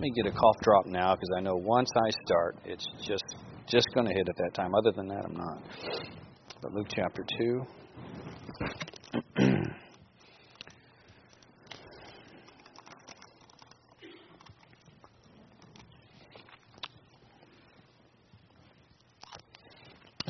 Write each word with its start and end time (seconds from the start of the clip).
Let 0.00 0.04
me 0.04 0.12
get 0.16 0.24
a 0.24 0.34
cough 0.34 0.56
drop 0.62 0.86
now 0.86 1.14
because 1.14 1.28
I 1.36 1.40
know 1.40 1.56
once 1.56 1.90
I 1.94 2.08
start, 2.24 2.56
it's 2.64 2.86
just 3.06 3.36
just 3.68 3.86
going 3.92 4.06
to 4.06 4.14
hit 4.14 4.30
at 4.30 4.36
that 4.38 4.54
time. 4.54 4.74
Other 4.74 4.92
than 4.92 5.08
that, 5.08 5.26
I'm 5.26 5.36
not. 5.36 5.62
But 6.62 6.72
Luke 6.72 6.86
chapter 6.88 7.22
2. 7.38 7.60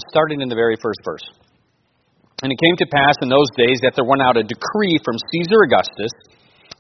Starting 0.09 0.41
in 0.41 0.49
the 0.49 0.57
very 0.57 0.75
first 0.83 0.99
verse. 1.05 1.23
And 2.43 2.51
it 2.51 2.59
came 2.61 2.75
to 2.77 2.87
pass 2.93 3.15
in 3.23 3.29
those 3.29 3.47
days 3.57 3.79
that 3.83 3.93
there 3.95 4.05
went 4.05 4.21
out 4.21 4.37
a 4.37 4.43
decree 4.43 4.99
from 5.05 5.15
Caesar 5.31 5.63
Augustus 5.63 6.11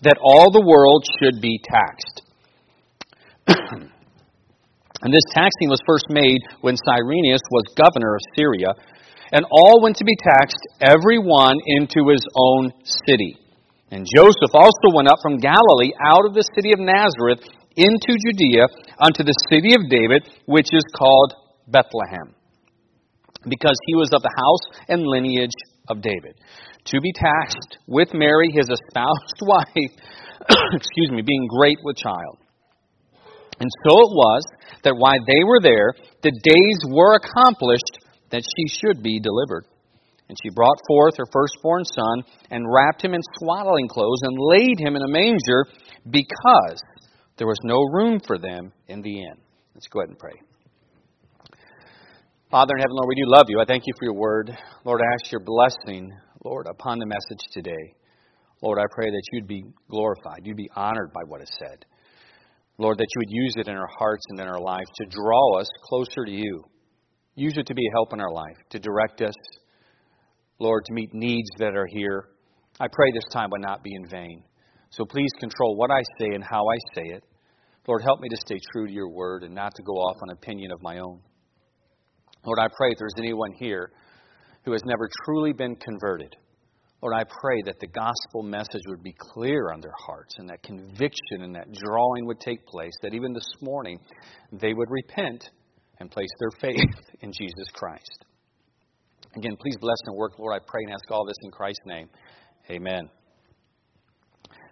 that 0.03 0.17
all 0.21 0.51
the 0.51 0.67
world 0.67 1.05
should 1.23 1.41
be 1.41 1.61
taxed. 1.63 2.10
and 5.03 5.13
this 5.13 5.27
taxing 5.35 5.69
was 5.69 5.81
first 5.87 6.07
made 6.11 6.41
when 6.61 6.77
Cyrenius 6.77 7.43
was 7.51 7.75
governor 7.77 8.15
of 8.15 8.23
Syria, 8.37 8.73
and 9.33 9.45
all 9.51 9.83
went 9.83 9.97
to 9.97 10.05
be 10.05 10.17
taxed, 10.23 10.61
every 10.81 11.19
one 11.19 11.57
into 11.67 12.09
his 12.11 12.25
own 12.35 12.73
city. 13.07 13.37
And 13.91 14.07
Joseph 14.07 14.55
also 14.55 14.95
went 14.95 15.09
up 15.09 15.19
from 15.23 15.39
Galilee 15.39 15.93
out 15.99 16.27
of 16.27 16.35
the 16.35 16.47
city 16.55 16.73
of 16.73 16.79
Nazareth 16.79 17.43
into 17.77 18.19
Judea 18.19 18.67
unto 19.03 19.23
the 19.23 19.35
city 19.51 19.75
of 19.75 19.91
David, 19.91 20.27
which 20.47 20.69
is 20.73 20.85
called 20.95 21.35
Bethlehem, 21.67 22.35
because 23.49 23.79
he 23.87 23.95
was 23.95 24.11
of 24.15 24.23
the 24.23 24.35
house 24.37 24.83
and 24.89 25.07
lineage 25.07 25.55
of 25.89 26.03
David, 26.03 26.35
to 26.87 27.01
be 27.01 27.13
taxed 27.13 27.79
with 27.87 28.09
Mary, 28.15 28.51
his 28.53 28.69
espoused 28.71 29.39
wife, 29.43 29.93
excuse 30.75 31.11
me, 31.11 31.23
being 31.23 31.49
great 31.49 31.79
with 31.83 31.97
child. 31.97 32.40
And 33.61 33.69
so 33.85 33.93
it 33.93 34.13
was 34.17 34.43
that 34.85 34.97
while 34.97 35.21
they 35.27 35.45
were 35.45 35.61
there, 35.61 35.93
the 36.23 36.33
days 36.33 36.79
were 36.89 37.15
accomplished 37.15 38.01
that 38.31 38.43
she 38.43 38.69
should 38.69 39.03
be 39.03 39.21
delivered. 39.21 39.67
And 40.29 40.39
she 40.43 40.55
brought 40.55 40.79
forth 40.89 41.15
her 41.19 41.27
firstborn 41.33 41.85
son, 41.85 42.23
and 42.51 42.65
wrapped 42.67 43.05
him 43.05 43.15
in 43.15 43.21
swaddling 43.39 43.89
clothes, 43.89 44.21
and 44.23 44.37
laid 44.39 44.79
him 44.79 44.97
in 44.97 45.03
a 45.03 45.09
manger, 45.09 45.67
because 46.09 46.81
there 47.37 47.49
was 47.49 47.59
no 47.65 47.77
room 47.93 48.21
for 48.25 48.39
them 48.39 48.73
in 48.87 49.03
the 49.03 49.19
inn. 49.19 49.37
Let's 49.75 49.89
go 49.89 50.01
ahead 50.01 50.11
and 50.11 50.19
pray. 50.19 50.41
Father 52.51 52.75
in 52.77 52.81
heaven, 52.81 52.95
Lord, 52.95 53.09
we 53.09 53.23
do 53.23 53.31
love 53.31 53.47
you. 53.49 53.61
I 53.61 53.65
thank 53.65 53.85
you 53.87 53.93
for 53.99 54.05
your 54.05 54.15
word. 54.15 54.57
Lord, 54.85 55.01
I 55.01 55.15
ask 55.15 55.33
your 55.33 55.43
blessing, 55.45 56.11
Lord, 56.45 56.67
upon 56.71 56.99
the 56.99 57.07
message 57.07 57.45
today. 57.53 57.95
Lord, 58.63 58.79
I 58.79 58.87
pray 58.91 59.11
that 59.11 59.23
you'd 59.33 59.47
be 59.47 59.65
glorified, 59.89 60.41
you'd 60.45 60.57
be 60.57 60.71
honored 60.77 61.13
by 61.13 61.23
what 61.27 61.43
is 61.43 61.51
said. 61.59 61.85
Lord, 62.81 62.97
that 62.97 63.09
you 63.15 63.19
would 63.19 63.45
use 63.45 63.55
it 63.59 63.69
in 63.69 63.77
our 63.77 63.91
hearts 63.99 64.25
and 64.31 64.41
in 64.41 64.49
our 64.49 64.59
lives 64.59 64.89
to 64.95 65.07
draw 65.11 65.61
us 65.61 65.69
closer 65.83 66.25
to 66.25 66.33
you. 66.33 66.65
Use 67.35 67.59
it 67.59 67.67
to 67.67 67.75
be 67.75 67.87
a 67.87 67.93
help 67.93 68.15
in 68.15 68.21
our 68.23 68.33
life, 68.33 68.57
to 68.71 68.79
direct 68.79 69.21
us, 69.21 69.35
Lord, 70.59 70.87
to 70.87 70.95
meet 70.95 71.13
needs 71.13 71.51
that 71.59 71.77
are 71.77 71.87
here. 71.93 72.25
I 72.81 72.87
pray 72.91 73.13
this 73.13 73.29
time 73.35 73.51
would 73.51 73.61
not 73.61 73.85
be 73.85 73.95
in 73.95 74.09
vain. 74.09 74.45
So 74.89 75.05
please 75.05 75.29
control 75.39 75.77
what 75.77 75.91
I 75.91 76.01
say 76.19 76.29
and 76.35 76.43
how 76.43 76.63
I 76.63 76.79
say 76.95 77.03
it. 77.17 77.23
Lord, 77.87 78.01
help 78.03 78.21
me 78.21 78.31
to 78.31 78.37
stay 78.37 78.59
true 78.73 78.87
to 78.87 78.93
your 78.93 79.11
word 79.11 79.43
and 79.43 79.55
not 79.55 79.75
to 79.75 79.83
go 79.83 79.93
off 79.93 80.17
on 80.23 80.31
opinion 80.31 80.73
of 80.73 80.81
my 80.81 81.01
own. 81.01 81.21
Lord, 82.47 82.59
I 82.59 82.69
pray 82.75 82.93
if 82.93 82.99
there's 82.99 83.13
anyone 83.19 83.53
here 83.59 83.93
who 84.65 84.73
has 84.73 84.83
never 84.87 85.07
truly 85.27 85.53
been 85.53 85.77
converted, 85.77 86.35
Lord, 87.03 87.15
I 87.15 87.25
pray 87.25 87.63
that 87.65 87.81
the 87.81 87.87
gospel 87.87 88.43
message 88.43 88.83
would 88.89 89.03
be 89.03 89.15
clear 89.19 89.73
on 89.73 89.81
their 89.81 89.95
hearts 90.07 90.35
and 90.39 90.49
that 90.51 90.63
conviction 90.63 91.43
and 91.43 91.55
that 91.55 91.73
drawing 91.73 92.27
would 92.27 92.41
take 92.41 92.67
place, 92.67 92.93
that 93.03 93.15
even 93.15 93.33
this 93.33 93.49
morning 93.63 93.99
they 94.53 94.75
would 94.75 94.89
repent 94.91 95.49
and 95.99 96.11
place 96.11 96.29
their 96.39 96.73
faith 96.73 96.95
in 97.21 97.33
Jesus 97.33 97.69
Christ. 97.73 98.27
Again, 99.37 99.57
please 99.61 99.77
bless 99.81 99.97
and 100.07 100.17
work, 100.17 100.39
Lord. 100.39 100.55
I 100.55 100.65
pray 100.67 100.83
and 100.85 100.93
ask 100.93 101.11
all 101.11 101.25
this 101.25 101.37
in 101.43 101.51
Christ's 101.51 101.87
name. 101.87 102.09
Amen. 102.71 103.09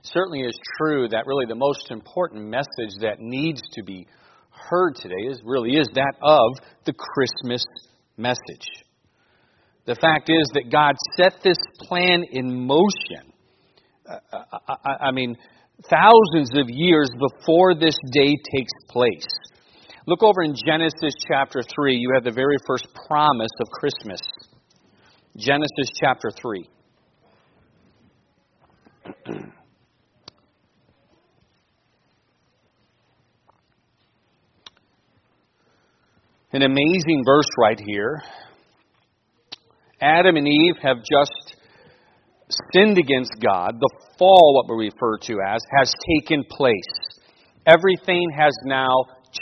Certainly, 0.03 0.41
is 0.41 0.59
true 0.79 1.09
that 1.09 1.27
really 1.27 1.47
the 1.47 1.55
most 1.55 1.91
important 1.91 2.45
message 2.45 2.95
that 3.01 3.21
needs 3.21 3.61
to 3.73 3.83
be 3.83 4.07
heard 4.51 4.97
today 4.97 5.27
is 5.27 5.41
really 5.45 5.77
is 5.77 5.89
that 5.95 6.15
of 6.21 6.53
the 6.85 6.93
Christmas 6.93 7.65
message. 8.17 8.67
The 9.89 9.95
fact 9.95 10.29
is 10.29 10.45
that 10.53 10.71
God 10.71 10.95
set 11.17 11.43
this 11.43 11.57
plan 11.81 12.23
in 12.31 12.67
motion. 12.67 13.33
Uh, 14.07 14.19
I, 14.85 15.07
I 15.07 15.11
mean, 15.13 15.35
thousands 15.89 16.51
of 16.59 16.67
years 16.69 17.09
before 17.19 17.75
this 17.75 17.97
day 18.13 18.35
takes 18.55 18.73
place. 18.91 19.27
Look 20.07 20.23
over 20.23 20.43
in 20.43 20.55
Genesis 20.67 21.15
chapter 21.27 21.63
3. 21.75 21.97
You 21.97 22.11
have 22.15 22.23
the 22.23 22.33
very 22.33 22.59
first 22.67 22.87
promise 23.09 23.51
of 23.63 23.69
Christmas. 23.81 24.21
Genesis 25.39 25.89
chapter 25.99 26.31
3. 26.39 26.69
An 36.53 36.61
amazing 36.63 37.23
verse 37.25 37.49
right 37.59 37.81
here. 37.87 38.23
Adam 40.01 40.37
and 40.37 40.47
Eve 40.47 40.77
have 40.83 40.99
just 40.99 41.57
sinned 42.73 42.99
against 42.99 43.33
God. 43.43 43.75
The 43.79 43.91
fall, 44.19 44.55
what 44.55 44.77
we 44.77 44.87
refer 44.87 45.19
to 45.23 45.39
as, 45.47 45.61
has 45.79 45.93
taken 46.19 46.45
place. 46.51 47.19
Everything 47.67 48.31
has 48.37 48.53
now 48.65 48.89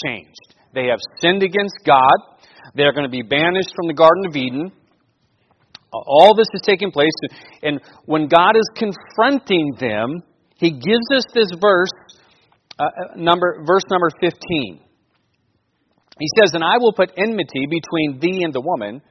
changed. 0.05 0.55
They 0.75 0.87
have 0.87 0.99
sinned 1.21 1.43
against 1.43 1.77
God. 1.87 2.17
They 2.75 2.83
are 2.83 2.93
going 2.93 3.05
to 3.05 3.11
be 3.11 3.23
banished 3.23 3.73
from 3.77 3.87
the 3.87 3.95
Garden 3.95 4.27
of 4.27 4.37
Eden. 4.37 4.73
All 5.93 6.35
this 6.35 6.49
is 6.53 6.63
taking 6.65 6.91
place. 6.91 7.13
And 7.63 7.81
when 8.05 8.29
God 8.29 8.57
is 8.57 8.69
confronting 8.77 9.73
them, 9.79 10.23
He 10.57 10.71
gives 10.71 11.09
us 11.15 11.25
this 11.33 11.51
verse, 11.61 11.93
uh, 12.79 12.85
uh 12.85 12.89
number, 13.17 13.63
verse 13.67 13.85
number 13.91 14.11
15. 14.21 14.81
He 16.19 16.27
says, 16.39 16.53
And 16.55 16.65
I 16.65 16.79
will 16.79 16.93
put 16.93 17.13
enmity 17.17 17.67
between 17.71 18.19
thee 18.21 18.43
and 18.43 18.53
the 18.53 18.61
woman, 18.61 19.03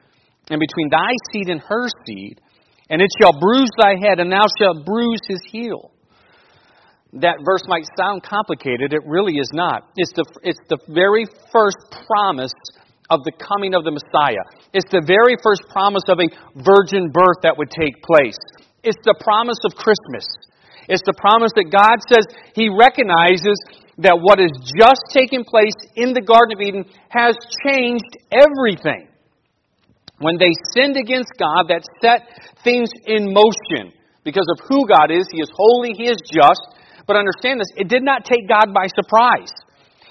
and 0.49 0.59
between 0.59 0.89
thy 0.89 1.11
seed 1.31 1.49
and 1.49 1.61
her 1.61 1.87
seed, 2.05 2.41
and 2.89 3.01
it 3.01 3.09
shall 3.19 3.33
bruise 3.39 3.71
thy 3.77 3.95
head, 3.99 4.19
and 4.19 4.31
thou 4.31 4.45
shalt 4.59 4.85
bruise 4.85 5.21
his 5.27 5.41
heel 5.51 5.91
that 7.21 7.39
verse 7.47 7.63
might 7.67 7.87
sound 7.95 8.23
complicated. 8.23 8.91
It 8.91 8.99
really 9.07 9.39
is 9.39 9.49
not. 9.53 9.87
It's 9.95 10.11
the, 10.11 10.25
it's 10.43 10.59
the 10.67 10.79
very 10.91 11.23
first 11.51 11.79
promise 12.07 12.55
of 13.09 13.23
the 13.23 13.31
coming 13.39 13.71
of 13.71 13.87
the 13.87 13.95
Messiah. 13.95 14.43
It's 14.73 14.89
the 14.91 15.03
very 15.05 15.39
first 15.39 15.63
promise 15.71 16.03
of 16.11 16.19
a 16.19 16.27
virgin 16.59 17.13
birth 17.15 17.39
that 17.47 17.55
would 17.55 17.71
take 17.71 18.03
place. 18.03 18.39
It's 18.83 18.99
the 19.07 19.15
promise 19.23 19.59
of 19.63 19.79
Christmas. 19.79 20.27
It's 20.91 21.05
the 21.07 21.15
promise 21.15 21.55
that 21.55 21.71
God 21.71 22.03
says 22.11 22.27
He 22.53 22.67
recognizes 22.67 23.57
that 24.03 24.19
what 24.19 24.43
has 24.43 24.51
just 24.75 25.01
taken 25.15 25.47
place 25.47 25.77
in 25.95 26.11
the 26.11 26.21
Garden 26.21 26.51
of 26.51 26.61
Eden 26.61 26.83
has 27.09 27.39
changed 27.63 28.11
everything. 28.27 29.07
When 30.19 30.37
they 30.37 30.51
sinned 30.73 30.95
against 30.95 31.31
God, 31.37 31.67
that 31.67 31.83
set 32.01 32.23
things 32.63 32.89
in 33.05 33.33
motion 33.33 33.91
because 34.23 34.47
of 34.55 34.65
who 34.67 34.87
God 34.87 35.11
is. 35.11 35.27
He 35.31 35.41
is 35.41 35.51
holy, 35.53 35.93
He 35.93 36.07
is 36.07 36.17
just. 36.25 36.63
But 37.07 37.17
understand 37.17 37.59
this, 37.59 37.69
it 37.75 37.87
did 37.87 38.01
not 38.01 38.25
take 38.25 38.47
God 38.47 38.73
by 38.73 38.87
surprise. 38.95 39.51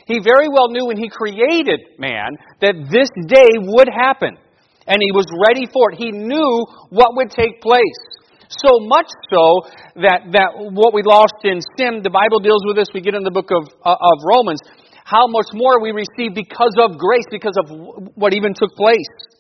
He 0.07 0.21
very 0.21 0.49
well 0.49 0.69
knew 0.69 0.87
when 0.87 0.99
he 1.01 1.09
created 1.09 1.81
man 1.99 2.37
that 2.61 2.77
this 2.93 3.09
day 3.27 3.51
would 3.73 3.89
happen. 3.89 4.37
And 4.87 5.01
he 5.01 5.13
was 5.17 5.25
ready 5.49 5.65
for 5.65 5.93
it. 5.93 5.97
He 5.97 6.13
knew 6.13 6.53
what 6.91 7.17
would 7.17 7.31
take 7.33 7.61
place. 7.65 8.01
So 8.53 8.85
much 8.85 9.09
so 9.33 9.65
that, 10.05 10.29
that 10.37 10.51
what 10.77 10.93
we 10.93 11.01
lost 11.03 11.41
in 11.43 11.59
sin, 11.81 12.05
the 12.05 12.13
Bible 12.13 12.39
deals 12.39 12.61
with 12.69 12.77
this. 12.77 12.93
We 12.93 13.01
get 13.01 13.17
in 13.17 13.25
the 13.25 13.33
book 13.33 13.49
of, 13.49 13.65
uh, 13.81 13.97
of 13.97 14.17
Romans. 14.29 14.61
How 15.09 15.25
much 15.27 15.49
more 15.57 15.81
we 15.81 15.91
receive 15.97 16.37
because 16.37 16.77
of 16.77 17.01
grace, 17.01 17.25
because 17.33 17.57
of 17.65 17.73
what 18.15 18.37
even 18.37 18.53
took 18.53 18.77
place. 18.77 19.34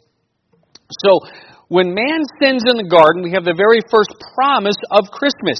So, 0.90 1.20
when 1.68 1.94
man 1.94 2.20
sins 2.40 2.62
in 2.68 2.76
the 2.76 2.88
garden, 2.88 3.24
we 3.24 3.32
have 3.32 3.44
the 3.44 3.56
very 3.56 3.80
first 3.88 4.12
promise 4.36 4.78
of 4.92 5.08
Christmas. 5.08 5.58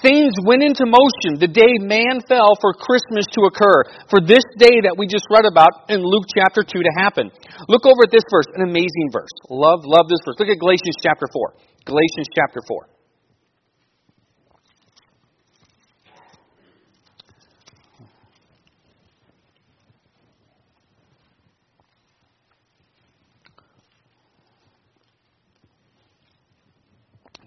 Things 0.00 0.32
went 0.44 0.62
into 0.62 0.84
motion 0.84 1.40
the 1.40 1.48
day 1.48 1.80
man 1.80 2.20
fell 2.28 2.56
for 2.60 2.76
Christmas 2.76 3.24
to 3.36 3.48
occur, 3.48 3.84
for 4.08 4.20
this 4.20 4.44
day 4.60 4.84
that 4.84 4.96
we 4.96 5.08
just 5.08 5.24
read 5.32 5.44
about 5.44 5.88
in 5.88 6.00
Luke 6.00 6.28
chapter 6.32 6.64
2 6.64 6.68
to 6.68 6.92
happen. 7.00 7.32
Look 7.68 7.84
over 7.84 8.04
at 8.04 8.12
this 8.12 8.24
verse, 8.28 8.48
an 8.56 8.68
amazing 8.68 9.08
verse. 9.12 9.32
Love, 9.48 9.84
love 9.84 10.08
this 10.08 10.20
verse. 10.24 10.36
Look 10.40 10.52
at 10.52 10.60
Galatians 10.60 10.96
chapter 11.00 11.24
4. 11.28 11.88
Galatians 11.88 12.28
chapter 12.36 12.60
4. 12.68 12.93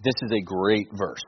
This 0.07 0.29
is 0.29 0.31
a 0.31 0.41
great 0.41 0.87
verse. 0.93 1.25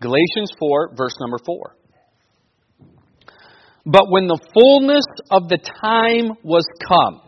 Galatians 0.00 0.52
4, 0.56 0.94
verse 0.94 1.16
number 1.18 1.38
4. 1.44 1.76
But 3.84 4.04
when 4.08 4.28
the 4.28 4.38
fullness 4.54 5.04
of 5.32 5.48
the 5.48 5.58
time 5.58 6.36
was 6.44 6.64
come, 6.86 7.22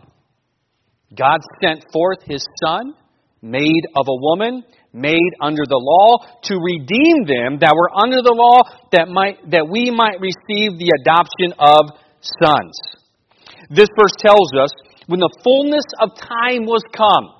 God 1.13 1.41
sent 1.61 1.83
forth 1.91 2.19
his 2.23 2.45
Son, 2.63 2.93
made 3.41 3.83
of 3.97 4.05
a 4.07 4.15
woman, 4.15 4.63
made 4.93 5.33
under 5.41 5.63
the 5.67 5.75
law, 5.75 6.39
to 6.43 6.55
redeem 6.55 7.25
them 7.27 7.59
that 7.59 7.75
were 7.75 7.91
under 7.93 8.21
the 8.21 8.31
law, 8.31 8.61
that, 8.93 9.09
might, 9.09 9.51
that 9.51 9.67
we 9.67 9.91
might 9.91 10.21
receive 10.21 10.79
the 10.79 10.95
adoption 11.01 11.51
of 11.59 11.99
sons. 12.21 12.79
This 13.69 13.89
verse 13.99 14.15
tells 14.19 14.53
us 14.57 14.71
when 15.07 15.19
the 15.19 15.35
fullness 15.43 15.83
of 15.99 16.15
time 16.15 16.63
was 16.63 16.83
come, 16.95 17.38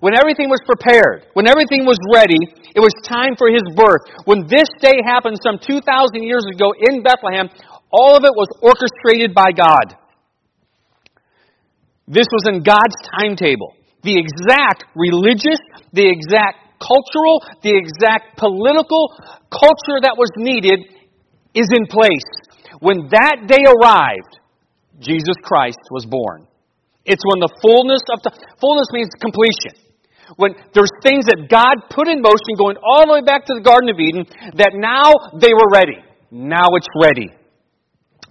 when 0.00 0.12
everything 0.12 0.48
was 0.48 0.60
prepared, 0.66 1.26
when 1.32 1.48
everything 1.48 1.88
was 1.88 1.96
ready, 2.12 2.38
it 2.74 2.80
was 2.80 2.92
time 3.08 3.34
for 3.38 3.48
his 3.48 3.64
birth. 3.72 4.04
When 4.28 4.44
this 4.44 4.68
day 4.80 5.00
happened 5.04 5.40
some 5.40 5.56
2,000 5.56 5.82
years 6.22 6.44
ago 6.52 6.76
in 6.76 7.02
Bethlehem, 7.02 7.48
all 7.90 8.16
of 8.16 8.24
it 8.24 8.34
was 8.36 8.48
orchestrated 8.60 9.32
by 9.32 9.52
God. 9.56 9.96
This 12.06 12.28
was 12.30 12.44
in 12.52 12.62
God's 12.62 12.94
timetable. 13.18 13.74
The 14.02 14.14
exact 14.20 14.84
religious, 14.94 15.58
the 15.92 16.06
exact 16.06 16.78
cultural, 16.78 17.42
the 17.62 17.74
exact 17.74 18.36
political 18.36 19.10
culture 19.50 19.98
that 20.04 20.14
was 20.14 20.30
needed 20.36 20.86
is 21.54 21.66
in 21.72 21.86
place. 21.88 22.28
When 22.80 23.08
that 23.10 23.48
day 23.48 23.64
arrived, 23.64 24.38
Jesus 25.00 25.36
Christ 25.42 25.80
was 25.90 26.04
born. 26.06 26.46
It's 27.04 27.22
when 27.24 27.40
the 27.40 27.52
fullness 27.62 28.02
of 28.12 28.22
the 28.22 28.32
fullness 28.60 28.88
means 28.92 29.10
completion. 29.20 29.85
When 30.34 30.58
there's 30.74 30.90
things 31.06 31.30
that 31.30 31.46
God 31.46 31.86
put 31.94 32.10
in 32.10 32.18
motion 32.18 32.58
going 32.58 32.76
all 32.82 33.06
the 33.06 33.14
way 33.14 33.22
back 33.22 33.46
to 33.46 33.54
the 33.54 33.62
Garden 33.62 33.86
of 33.86 33.98
Eden 34.02 34.26
that 34.58 34.74
now 34.74 35.14
they 35.38 35.54
were 35.54 35.70
ready. 35.70 36.02
Now 36.34 36.66
it's 36.74 36.90
ready. 36.98 37.30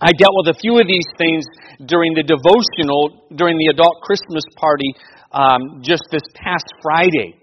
I 0.03 0.11
dealt 0.11 0.35
with 0.43 0.51
a 0.51 0.59
few 0.59 0.75
of 0.75 0.87
these 0.91 1.07
things 1.15 1.47
during 1.87 2.11
the 2.11 2.27
devotional, 2.27 3.31
during 3.31 3.55
the 3.55 3.71
adult 3.71 4.03
Christmas 4.03 4.43
party 4.59 4.91
um, 5.31 5.79
just 5.79 6.03
this 6.11 6.23
past 6.35 6.67
Friday. 6.83 7.39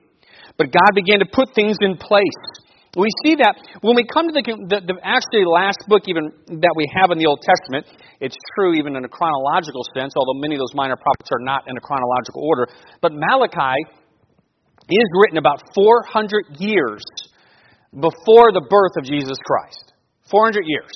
But 0.60 0.68
God 0.68 0.92
began 0.92 1.24
to 1.24 1.28
put 1.32 1.56
things 1.56 1.80
in 1.80 1.96
place. 1.96 2.44
We 2.92 3.08
see 3.24 3.40
that 3.40 3.56
when 3.80 3.96
we 3.96 4.04
come 4.04 4.28
to 4.28 4.36
the, 4.36 4.44
the, 4.44 4.78
the 4.84 4.96
actually 5.00 5.48
last 5.48 5.80
book 5.88 6.04
even 6.12 6.28
that 6.60 6.74
we 6.76 6.84
have 6.92 7.08
in 7.08 7.16
the 7.16 7.24
Old 7.24 7.40
Testament, 7.40 7.88
it's 8.20 8.36
true 8.52 8.76
even 8.76 9.00
in 9.00 9.02
a 9.04 9.08
chronological 9.08 9.80
sense, 9.96 10.12
although 10.12 10.36
many 10.36 10.54
of 10.54 10.60
those 10.60 10.76
minor 10.76 11.00
prophets 11.00 11.32
are 11.32 11.40
not 11.40 11.64
in 11.72 11.72
a 11.72 11.80
chronological 11.80 12.44
order. 12.44 12.68
But 13.00 13.16
Malachi 13.16 13.80
is 14.90 15.08
written 15.14 15.38
about 15.38 15.62
400 15.74 16.58
years 16.58 17.02
before 17.92 18.50
the 18.52 18.64
birth 18.68 18.96
of 18.98 19.04
Jesus 19.04 19.38
Christ. 19.44 19.92
400 20.30 20.64
years. 20.66 20.90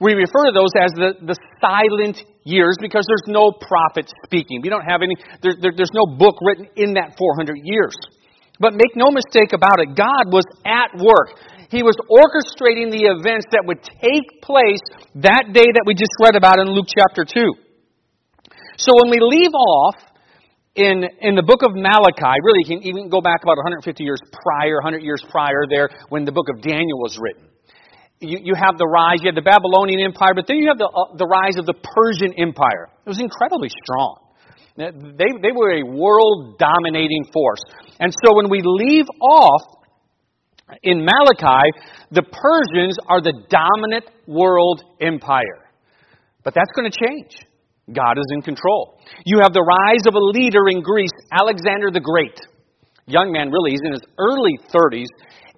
We 0.00 0.14
refer 0.14 0.50
to 0.50 0.54
those 0.54 0.74
as 0.74 0.90
the, 0.98 1.10
the 1.22 1.38
silent 1.62 2.18
years 2.44 2.76
because 2.80 3.06
there's 3.06 3.28
no 3.28 3.52
prophet 3.52 4.10
speaking. 4.24 4.60
We 4.60 4.68
don't 4.68 4.84
have 4.84 5.00
any, 5.02 5.14
there, 5.42 5.54
there, 5.60 5.72
there's 5.76 5.94
no 5.94 6.16
book 6.18 6.36
written 6.42 6.66
in 6.76 6.94
that 6.94 7.14
400 7.16 7.56
years. 7.62 7.94
But 8.58 8.72
make 8.72 8.96
no 8.96 9.12
mistake 9.12 9.52
about 9.52 9.78
it, 9.80 9.94
God 9.94 10.32
was 10.32 10.44
at 10.64 10.96
work. 10.98 11.38
He 11.68 11.82
was 11.82 11.96
orchestrating 12.08 12.90
the 12.90 13.10
events 13.10 13.46
that 13.52 13.62
would 13.66 13.82
take 13.82 14.40
place 14.40 14.82
that 15.22 15.52
day 15.52 15.66
that 15.66 15.84
we 15.86 15.94
just 15.94 16.12
read 16.22 16.36
about 16.36 16.58
in 16.58 16.70
Luke 16.70 16.88
chapter 16.88 17.24
2. 17.24 17.52
So 18.78 18.92
when 19.02 19.10
we 19.10 19.20
leave 19.20 19.52
off 19.52 19.96
in, 20.76 21.04
in 21.20 21.34
the 21.34 21.42
book 21.42 21.62
of 21.64 21.72
Malachi, 21.74 22.36
really 22.44 22.60
you 22.64 22.78
can 22.78 22.82
even 22.86 23.08
go 23.08 23.20
back 23.20 23.42
about 23.42 23.56
150 23.56 24.04
years 24.04 24.20
prior, 24.30 24.76
100 24.84 25.02
years 25.02 25.24
prior 25.30 25.64
there, 25.68 25.88
when 26.08 26.24
the 26.24 26.32
book 26.32 26.46
of 26.52 26.62
Daniel 26.62 27.00
was 27.00 27.18
written 27.20 27.48
you, 28.20 28.38
you 28.42 28.54
have 28.54 28.78
the 28.78 28.86
rise, 28.86 29.20
you 29.20 29.28
have 29.28 29.34
the 29.34 29.44
Babylonian 29.44 30.00
Empire, 30.00 30.32
but 30.34 30.46
then 30.46 30.56
you 30.56 30.68
have 30.68 30.78
the, 30.78 30.88
uh, 30.88 31.16
the 31.16 31.26
rise 31.26 31.58
of 31.58 31.66
the 31.66 31.74
Persian 31.74 32.32
Empire. 32.38 32.88
It 33.04 33.08
was 33.08 33.20
incredibly 33.20 33.68
strong. 33.68 34.20
They, 34.76 35.32
they 35.40 35.52
were 35.54 35.80
a 35.80 35.84
world 35.84 36.58
dominating 36.58 37.24
force. 37.32 37.62
And 37.98 38.12
so 38.12 38.36
when 38.36 38.50
we 38.50 38.60
leave 38.62 39.06
off 39.20 39.62
in 40.82 41.04
Malachi, 41.04 41.72
the 42.10 42.22
Persians 42.22 42.98
are 43.08 43.22
the 43.22 43.32
dominant 43.48 44.04
world 44.26 44.82
empire. 45.00 45.64
But 46.44 46.54
that's 46.54 46.70
going 46.76 46.90
to 46.90 46.96
change. 46.96 47.45
God 47.92 48.18
is 48.18 48.26
in 48.34 48.42
control. 48.42 48.98
You 49.24 49.38
have 49.42 49.54
the 49.54 49.62
rise 49.62 50.02
of 50.10 50.14
a 50.14 50.24
leader 50.34 50.66
in 50.68 50.82
Greece, 50.82 51.14
Alexander 51.30 51.90
the 51.90 52.02
Great. 52.02 52.34
Young 53.06 53.30
man, 53.30 53.50
really, 53.54 53.70
he's 53.70 53.86
in 53.86 53.92
his 53.92 54.02
early 54.18 54.58
30s, 54.74 55.06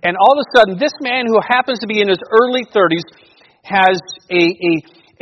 and 0.05 0.15
all 0.21 0.37
of 0.37 0.45
a 0.45 0.49
sudden, 0.53 0.79
this 0.79 0.93
man 1.01 1.25
who 1.27 1.41
happens 1.41 1.79
to 1.81 1.89
be 1.89 2.01
in 2.01 2.09
his 2.09 2.21
early 2.31 2.63
30s 2.69 3.03
has 3.65 3.99
a, 4.31 4.45
a, 4.45 4.73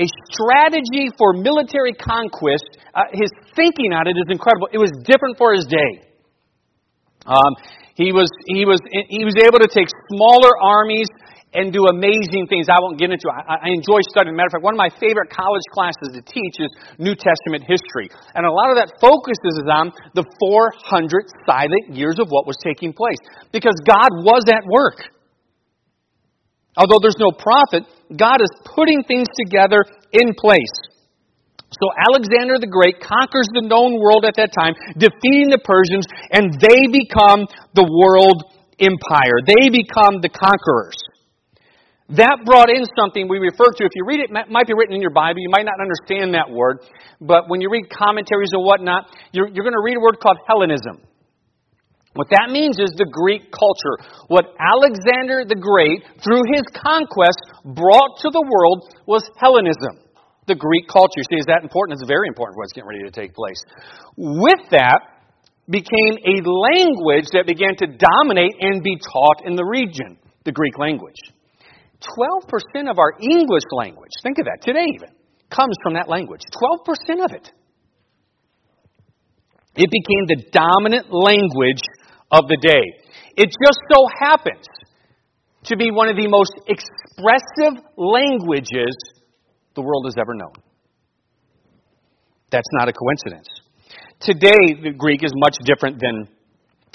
a 0.02 0.06
strategy 0.34 1.08
for 1.16 1.32
military 1.32 1.94
conquest. 1.94 2.66
Uh, 2.92 3.06
his 3.12 3.30
thinking 3.54 3.94
on 3.94 4.06
it 4.06 4.18
is 4.18 4.26
incredible. 4.28 4.68
It 4.72 4.78
was 4.78 4.90
different 5.06 5.38
for 5.38 5.54
his 5.54 5.64
day. 5.64 6.02
Um, 7.26 7.54
he 7.94 8.12
was 8.12 8.28
he 8.46 8.64
was 8.64 8.78
he 9.08 9.24
was 9.24 9.34
able 9.40 9.58
to 9.58 9.66
take 9.72 9.88
smaller 10.12 10.52
armies 10.62 11.08
and 11.54 11.72
do 11.72 11.86
amazing 11.86 12.46
things. 12.50 12.66
I 12.68 12.78
won't 12.82 12.98
get 12.98 13.10
into. 13.10 13.30
I, 13.30 13.66
I 13.66 13.68
enjoy 13.70 14.02
studying. 14.10 14.34
Matter 14.34 14.50
of 14.50 14.60
fact, 14.60 14.66
one 14.66 14.74
of 14.74 14.82
my 14.82 14.90
favorite 14.98 15.30
college 15.30 15.64
classes 15.72 16.12
to 16.14 16.22
teach 16.22 16.56
is 16.58 16.70
New 16.98 17.14
Testament 17.14 17.64
history, 17.64 18.10
and 18.34 18.44
a 18.44 18.52
lot 18.52 18.70
of 18.70 18.76
that 18.76 18.98
focuses 19.00 19.62
on 19.70 19.94
the 20.12 20.24
400 20.42 21.26
silent 21.46 21.94
years 21.94 22.18
of 22.18 22.28
what 22.28 22.46
was 22.46 22.56
taking 22.60 22.92
place 22.92 23.20
because 23.52 23.74
God 23.86 24.10
was 24.26 24.44
at 24.50 24.66
work. 24.66 25.00
Although 26.76 27.00
there's 27.00 27.18
no 27.18 27.32
prophet, 27.32 27.88
God 28.12 28.44
is 28.44 28.52
putting 28.68 29.02
things 29.08 29.26
together 29.32 29.80
in 30.12 30.36
place. 30.36 30.76
So 31.72 31.88
Alexander 32.12 32.60
the 32.60 32.70
Great 32.70 33.00
conquers 33.00 33.48
the 33.52 33.64
known 33.64 33.98
world 33.98 34.24
at 34.28 34.36
that 34.36 34.52
time, 34.52 34.76
defeating 34.96 35.50
the 35.50 35.60
Persians, 35.64 36.06
and 36.30 36.52
they 36.60 36.86
become 36.92 37.48
the 37.72 37.84
world 37.88 38.44
empire. 38.78 39.40
They 39.44 39.72
become 39.72 40.20
the 40.20 40.30
conquerors. 40.30 41.00
That 42.10 42.46
brought 42.46 42.70
in 42.70 42.86
something 42.94 43.26
we 43.26 43.42
refer 43.42 43.66
to. 43.66 43.82
If 43.82 43.90
you 43.98 44.06
read 44.06 44.22
it, 44.22 44.30
it 44.30 44.50
might 44.50 44.66
be 44.66 44.74
written 44.78 44.94
in 44.94 45.02
your 45.02 45.10
Bible. 45.10 45.42
You 45.42 45.50
might 45.50 45.66
not 45.66 45.82
understand 45.82 46.34
that 46.38 46.46
word. 46.46 46.86
But 47.20 47.50
when 47.50 47.60
you 47.60 47.66
read 47.66 47.90
commentaries 47.90 48.54
or 48.54 48.62
whatnot, 48.62 49.10
you're, 49.32 49.50
you're 49.50 49.66
going 49.66 49.74
to 49.74 49.82
read 49.82 49.98
a 49.98 50.00
word 50.00 50.22
called 50.22 50.38
Hellenism. 50.46 51.02
What 52.14 52.30
that 52.30 52.48
means 52.48 52.78
is 52.78 52.94
the 52.96 53.10
Greek 53.10 53.50
culture. 53.50 53.98
What 54.28 54.54
Alexander 54.56 55.44
the 55.44 55.58
Great, 55.58 56.06
through 56.22 56.46
his 56.54 56.64
conquest, 56.72 57.42
brought 57.74 58.22
to 58.22 58.30
the 58.30 58.40
world 58.40 58.86
was 59.04 59.26
Hellenism. 59.36 60.00
The 60.46 60.54
Greek 60.54 60.86
culture. 60.86 61.26
See, 61.26 61.42
is 61.42 61.50
that 61.50 61.66
important? 61.66 61.98
It's 61.98 62.06
very 62.06 62.30
important 62.30 62.56
what's 62.56 62.72
getting 62.72 62.88
ready 62.88 63.02
to 63.02 63.10
take 63.10 63.34
place. 63.34 63.58
With 64.16 64.62
that 64.70 65.26
became 65.68 66.14
a 66.22 66.38
language 66.46 67.34
that 67.34 67.44
began 67.50 67.74
to 67.82 67.86
dominate 67.98 68.54
and 68.62 68.78
be 68.80 68.96
taught 68.96 69.44
in 69.44 69.58
the 69.58 69.66
region, 69.66 70.16
the 70.46 70.52
Greek 70.54 70.78
language. 70.78 71.18
12% 72.00 72.90
of 72.90 72.98
our 72.98 73.12
English 73.20 73.64
language, 73.72 74.10
think 74.22 74.38
of 74.38 74.44
that, 74.46 74.58
today 74.62 74.84
even, 74.94 75.10
comes 75.50 75.74
from 75.82 75.94
that 75.94 76.08
language. 76.08 76.42
12% 76.52 77.24
of 77.24 77.32
it. 77.32 77.52
It 79.76 79.90
became 79.90 80.24
the 80.26 80.50
dominant 80.50 81.12
language 81.12 81.82
of 82.30 82.48
the 82.48 82.56
day. 82.56 82.84
It 83.36 83.46
just 83.46 83.80
so 83.92 84.06
happens 84.20 84.66
to 85.64 85.76
be 85.76 85.90
one 85.90 86.08
of 86.08 86.16
the 86.16 86.28
most 86.28 86.52
expressive 86.66 87.84
languages 87.96 88.96
the 89.74 89.82
world 89.82 90.06
has 90.06 90.14
ever 90.18 90.34
known. 90.34 90.54
That's 92.50 92.68
not 92.72 92.88
a 92.88 92.92
coincidence. 92.92 93.48
Today, 94.20 94.80
the 94.82 94.94
Greek 94.96 95.22
is 95.22 95.32
much 95.36 95.58
different 95.64 96.00
than 96.00 96.28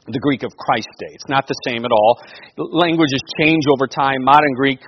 the 0.07 0.19
Greek 0.19 0.41
of 0.41 0.49
Christ's 0.57 0.95
day. 0.97 1.13
It's 1.13 1.29
not 1.29 1.45
the 1.45 1.53
same 1.67 1.85
at 1.85 1.91
all. 1.91 2.17
Languages 2.57 3.21
change 3.39 3.63
over 3.69 3.85
time. 3.85 4.23
Modern 4.23 4.53
Greek, 4.55 4.79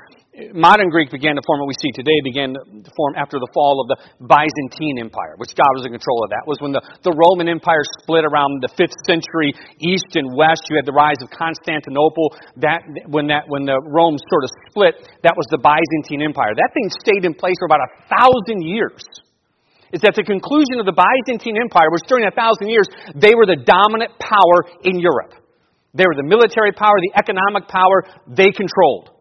modern 0.53 0.89
Greek 0.89 1.13
began 1.13 1.37
to 1.37 1.43
form 1.45 1.61
what 1.61 1.69
we 1.69 1.77
see 1.77 1.93
today 1.93 2.17
began 2.25 2.57
to 2.57 2.91
form 2.97 3.13
after 3.13 3.37
the 3.37 3.49
fall 3.53 3.77
of 3.77 3.87
the 3.93 3.97
Byzantine 4.25 4.97
Empire, 4.97 5.37
which 5.37 5.53
God 5.53 5.69
was 5.77 5.85
in 5.85 5.93
control 5.93 6.25
of 6.25 6.33
that. 6.33 6.41
Was 6.49 6.57
when 6.57 6.73
the, 6.73 6.81
the 7.05 7.13
Roman 7.13 7.45
Empire 7.45 7.85
split 8.01 8.25
around 8.25 8.65
the 8.65 8.73
fifth 8.73 8.97
century, 9.05 9.53
east 9.77 10.17
and 10.17 10.33
west. 10.33 10.65
You 10.73 10.81
had 10.81 10.89
the 10.89 10.95
rise 10.95 11.21
of 11.21 11.29
Constantinople. 11.29 12.33
That 12.57 12.81
when 13.05 13.29
that 13.29 13.45
when 13.45 13.69
the 13.69 13.77
Rome 13.77 14.17
sort 14.17 14.43
of 14.43 14.51
split, 14.73 15.05
that 15.21 15.37
was 15.37 15.45
the 15.53 15.61
Byzantine 15.61 16.25
Empire. 16.25 16.57
That 16.57 16.73
thing 16.73 16.89
stayed 16.97 17.29
in 17.29 17.37
place 17.37 17.57
for 17.61 17.69
about 17.69 17.85
a 17.85 17.91
thousand 18.09 18.65
years 18.65 19.05
is 19.93 20.01
that 20.01 20.17
the 20.17 20.25
conclusion 20.25 20.81
of 20.81 20.89
the 20.89 20.97
Byzantine 20.97 21.61
Empire 21.61 21.93
was 21.93 22.01
during 22.09 22.25
a 22.25 22.33
thousand 22.33 22.73
years, 22.73 22.89
they 23.13 23.37
were 23.37 23.45
the 23.45 23.61
dominant 23.61 24.17
power 24.17 24.65
in 24.81 24.97
Europe. 24.97 25.37
They 25.93 26.09
were 26.09 26.17
the 26.17 26.25
military 26.25 26.73
power, 26.73 26.97
the 26.97 27.13
economic 27.13 27.69
power, 27.69 28.01
they 28.25 28.49
controlled. 28.49 29.12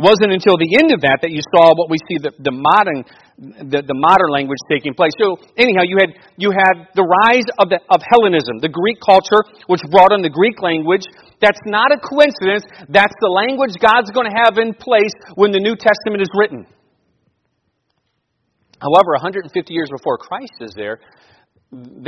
It 0.00 0.08
wasn't 0.08 0.32
until 0.32 0.56
the 0.56 0.80
end 0.80 0.96
of 0.96 1.04
that 1.04 1.20
that 1.20 1.28
you 1.28 1.44
saw 1.52 1.76
what 1.76 1.92
we 1.92 2.00
see 2.08 2.16
the, 2.16 2.32
the 2.40 2.56
modern 2.56 3.04
the, 3.36 3.84
the 3.84 3.92
modern 3.92 4.32
language 4.32 4.56
taking 4.64 4.96
place. 4.96 5.12
So 5.20 5.36
anyhow, 5.60 5.84
you 5.84 6.00
had 6.00 6.16
you 6.40 6.56
had 6.56 6.88
the 6.96 7.04
rise 7.04 7.44
of 7.60 7.68
the 7.68 7.84
of 7.92 8.00
Hellenism, 8.08 8.64
the 8.64 8.72
Greek 8.72 8.96
culture, 9.04 9.44
which 9.68 9.84
brought 9.92 10.16
in 10.16 10.24
the 10.24 10.32
Greek 10.32 10.64
language. 10.64 11.04
That's 11.44 11.60
not 11.68 11.92
a 11.92 12.00
coincidence. 12.00 12.64
That's 12.88 13.12
the 13.20 13.28
language 13.28 13.76
God's 13.76 14.08
going 14.16 14.24
to 14.24 14.36
have 14.40 14.56
in 14.56 14.72
place 14.72 15.12
when 15.36 15.52
the 15.52 15.60
New 15.60 15.76
Testament 15.76 16.24
is 16.24 16.32
written. 16.32 16.64
However, 18.80 19.20
150 19.20 19.52
years 19.68 19.92
before 19.92 20.16
Christ 20.16 20.64
is 20.64 20.72
there, 20.72 21.04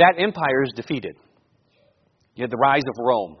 that 0.01 0.17
empire 0.17 0.65
is 0.65 0.73
defeated. 0.73 1.13
You 2.33 2.49
had 2.49 2.49
the 2.49 2.57
rise 2.57 2.89
of 2.89 2.97
Rome. 2.97 3.37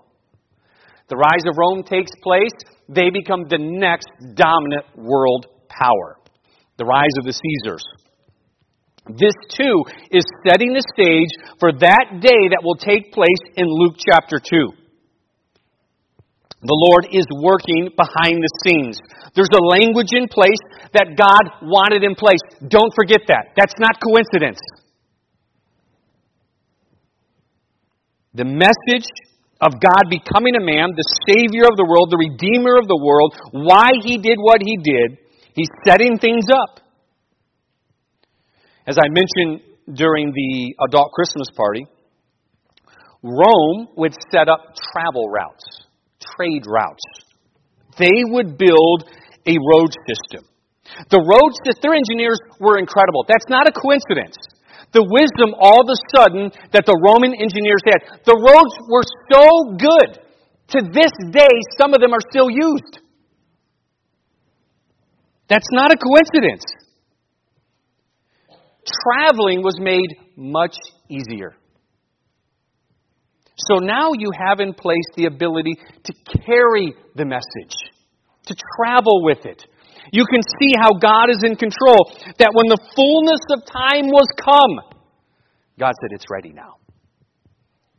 The 1.09 1.17
rise 1.17 1.41
of 1.49 1.57
Rome 1.57 1.81
takes 1.81 2.13
place, 2.21 2.53
they 2.89 3.09
become 3.09 3.45
the 3.49 3.59
next 3.59 4.07
dominant 4.35 4.85
world 4.95 5.47
power. 5.69 6.17
The 6.77 6.85
rise 6.85 7.15
of 7.19 7.25
the 7.25 7.33
Caesars. 7.33 7.83
This 9.07 9.35
too 9.51 9.83
is 10.11 10.23
setting 10.47 10.73
the 10.73 10.83
stage 10.95 11.29
for 11.59 11.71
that 11.73 12.21
day 12.21 12.49
that 12.51 12.63
will 12.63 12.75
take 12.75 13.11
place 13.11 13.43
in 13.55 13.67
Luke 13.67 13.95
chapter 13.99 14.39
2. 14.39 14.71
The 16.63 16.79
Lord 16.87 17.11
is 17.11 17.27
working 17.43 17.91
behind 17.91 18.39
the 18.39 18.53
scenes. 18.63 18.97
There's 19.35 19.51
a 19.51 19.63
language 19.67 20.15
in 20.15 20.29
place 20.29 20.63
that 20.93 21.19
God 21.19 21.67
wanted 21.67 22.03
in 22.03 22.15
place. 22.15 22.39
Don't 22.65 22.93
forget 22.95 23.21
that. 23.27 23.51
That's 23.57 23.75
not 23.77 23.99
coincidence. 23.99 24.59
The 28.33 28.45
message 28.45 29.05
of 29.63 29.79
God 29.79 30.11
becoming 30.11 30.59
a 30.59 30.63
man, 30.63 30.91
the 30.91 31.07
Savior 31.23 31.63
of 31.71 31.79
the 31.79 31.87
world, 31.87 32.11
the 32.11 32.19
Redeemer 32.19 32.75
of 32.75 32.87
the 32.91 32.99
world, 32.99 33.31
why 33.51 33.95
He 34.03 34.19
did 34.19 34.37
what 34.37 34.59
He 34.59 34.75
did, 34.83 35.17
He's 35.55 35.71
setting 35.87 36.19
things 36.19 36.45
up. 36.51 36.81
As 38.85 38.97
I 38.99 39.07
mentioned 39.07 39.63
during 39.95 40.33
the 40.35 40.75
adult 40.83 41.13
Christmas 41.13 41.47
party, 41.55 41.87
Rome 43.23 43.87
would 43.95 44.13
set 44.31 44.49
up 44.49 44.75
travel 44.91 45.29
routes, 45.29 45.63
trade 46.35 46.63
routes. 46.67 47.03
They 47.97 48.27
would 48.27 48.57
build 48.57 49.07
a 49.47 49.55
road 49.55 49.91
system. 50.03 50.43
The 51.09 51.23
road 51.23 51.51
system, 51.63 51.79
their 51.81 51.95
engineers 51.95 52.39
were 52.59 52.77
incredible. 52.77 53.23
That's 53.27 53.47
not 53.47 53.67
a 53.67 53.71
coincidence 53.71 54.35
the 54.93 55.03
wisdom 55.03 55.57
all 55.59 55.81
of 55.81 55.89
a 55.89 55.99
sudden 56.15 56.51
that 56.71 56.85
the 56.85 56.97
Roman 57.01 57.33
engineers 57.33 57.81
had. 57.85 58.23
The 58.25 58.37
roads 58.37 58.75
were 58.87 59.05
so 59.33 59.75
good. 59.77 60.23
To 60.73 60.79
this 60.93 61.11
day, 61.31 61.53
some 61.77 61.93
of 61.93 61.99
them 61.99 62.13
are 62.13 62.23
still 62.29 62.49
used. 62.49 62.99
That's 65.49 65.67
not 65.71 65.91
a 65.91 65.97
coincidence. 65.97 66.63
Traveling 68.85 69.61
was 69.61 69.77
made 69.79 70.15
much 70.35 70.75
easier. 71.09 71.55
So 73.55 73.75
now 73.75 74.11
you 74.17 74.31
have 74.47 74.59
in 74.59 74.73
place 74.73 75.05
the 75.15 75.25
ability 75.25 75.75
to 76.05 76.13
carry 76.45 76.95
the 77.15 77.25
message, 77.25 77.75
to 78.47 78.55
travel 78.77 79.23
with 79.23 79.45
it, 79.45 79.65
you 80.11 80.25
can 80.25 80.41
see 80.59 80.73
how 80.79 80.91
God 80.91 81.29
is 81.29 81.43
in 81.43 81.55
control. 81.55 82.11
That 82.39 82.51
when 82.53 82.67
the 82.67 82.79
fullness 82.95 83.39
of 83.51 83.65
time 83.65 84.07
was 84.07 84.27
come, 84.37 84.99
God 85.79 85.93
said, 86.01 86.11
It's 86.11 86.25
ready 86.29 86.51
now. 86.51 86.77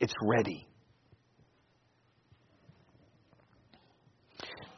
It's 0.00 0.14
ready. 0.22 0.66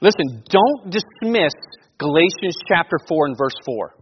Listen, 0.00 0.45
don't 0.49 0.90
dismiss 0.90 1.52
Galatians 1.99 2.56
chapter 2.68 2.99
4 3.09 3.26
and 3.26 3.37
verse 3.37 3.56
4. 3.64 3.95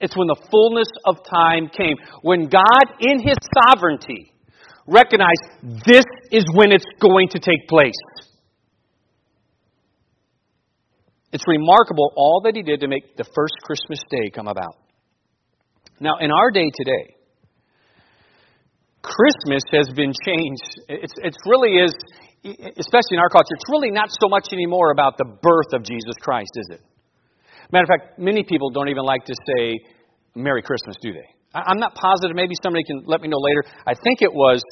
It's 0.00 0.16
when 0.16 0.26
the 0.26 0.36
fullness 0.50 0.88
of 1.06 1.16
time 1.24 1.68
came. 1.68 1.96
When 2.22 2.48
God, 2.48 2.84
in 3.00 3.20
His 3.20 3.36
sovereignty, 3.64 4.32
recognized 4.86 5.84
this 5.86 6.04
is 6.30 6.44
when 6.52 6.72
it's 6.72 6.84
going 7.00 7.28
to 7.30 7.38
take 7.38 7.66
place. 7.68 7.94
It's 11.36 11.44
remarkable 11.46 12.14
all 12.16 12.40
that 12.44 12.56
he 12.56 12.62
did 12.62 12.80
to 12.80 12.88
make 12.88 13.14
the 13.14 13.28
first 13.36 13.52
Christmas 13.60 14.00
day 14.08 14.32
come 14.32 14.48
about. 14.48 14.72
Now, 16.00 16.16
in 16.18 16.30
our 16.30 16.50
day 16.50 16.64
today, 16.72 17.12
Christmas 19.02 19.60
has 19.70 19.92
been 19.92 20.16
changed. 20.24 20.64
It's, 20.88 21.12
it's 21.20 21.36
really 21.44 21.76
is, 21.76 21.92
especially 22.40 23.20
in 23.20 23.20
our 23.20 23.28
culture, 23.28 23.52
it's 23.52 23.68
really 23.68 23.90
not 23.90 24.08
so 24.08 24.30
much 24.30 24.48
anymore 24.50 24.92
about 24.92 25.18
the 25.18 25.26
birth 25.28 25.76
of 25.76 25.84
Jesus 25.84 26.16
Christ, 26.22 26.56
is 26.56 26.68
it? 26.70 26.80
Matter 27.70 27.84
of 27.84 28.00
fact, 28.00 28.18
many 28.18 28.42
people 28.42 28.70
don't 28.70 28.88
even 28.88 29.04
like 29.04 29.26
to 29.26 29.34
say 29.34 29.76
Merry 30.34 30.62
Christmas, 30.62 30.96
do 31.02 31.12
they? 31.12 31.28
I'm 31.52 31.78
not 31.78 31.94
positive. 31.94 32.34
Maybe 32.34 32.54
somebody 32.62 32.84
can 32.84 33.04
let 33.04 33.20
me 33.20 33.28
know 33.28 33.40
later. 33.44 33.62
I 33.86 33.92
think 33.92 34.22
it 34.22 34.32
was 34.32 34.64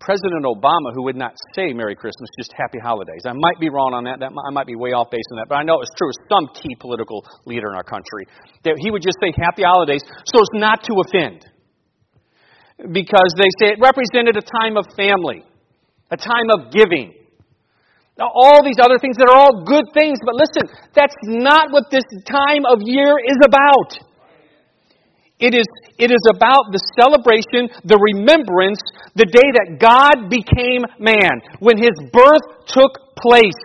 President 0.00 0.46
Obama 0.46 0.94
who 0.94 1.04
would 1.04 1.16
not 1.16 1.34
say 1.54 1.72
Merry 1.74 1.94
Christmas, 1.94 2.28
just 2.38 2.54
Happy 2.56 2.78
Holidays. 2.78 3.22
I 3.26 3.34
might 3.34 3.58
be 3.58 3.68
wrong 3.68 3.94
on 3.94 4.04
that. 4.04 4.20
that 4.20 4.30
I 4.30 4.50
might 4.50 4.66
be 4.66 4.76
way 4.76 4.92
off 4.94 5.10
base 5.10 5.26
on 5.32 5.38
that, 5.38 5.48
but 5.48 5.56
I 5.56 5.64
know 5.64 5.80
it's 5.82 5.90
true. 5.98 6.10
Some 6.30 6.48
key 6.54 6.74
political 6.78 7.24
leader 7.46 7.68
in 7.70 7.74
our 7.74 7.86
country 7.86 8.26
that 8.64 8.78
he 8.78 8.90
would 8.90 9.02
just 9.02 9.18
say 9.20 9.34
Happy 9.34 9.62
Holidays 9.66 10.02
so 10.26 10.38
as 10.38 10.50
not 10.54 10.84
to 10.86 10.92
offend, 11.02 11.46
because 12.92 13.30
they 13.34 13.50
say 13.58 13.74
it 13.74 13.82
represented 13.82 14.38
a 14.38 14.44
time 14.62 14.78
of 14.78 14.86
family, 14.94 15.42
a 16.10 16.16
time 16.16 16.48
of 16.54 16.70
giving. 16.70 17.14
Now, 18.18 18.30
all 18.34 18.62
these 18.66 18.78
other 18.82 18.98
things 18.98 19.14
that 19.18 19.30
are 19.30 19.38
all 19.38 19.62
good 19.62 19.86
things, 19.94 20.18
but 20.26 20.34
listen, 20.34 20.66
that's 20.94 21.14
not 21.22 21.70
what 21.70 21.86
this 21.90 22.06
time 22.26 22.66
of 22.66 22.82
year 22.82 23.14
is 23.22 23.38
about. 23.46 24.07
It 25.38 25.54
is, 25.54 25.66
it 26.02 26.10
is 26.10 26.24
about 26.34 26.74
the 26.74 26.82
celebration, 26.98 27.70
the 27.86 27.94
remembrance, 27.94 28.82
the 29.14 29.22
day 29.22 29.48
that 29.54 29.78
God 29.78 30.26
became 30.26 30.82
man, 30.98 31.38
when 31.62 31.78
his 31.78 31.94
birth 32.10 32.66
took 32.66 33.14
place. 33.14 33.62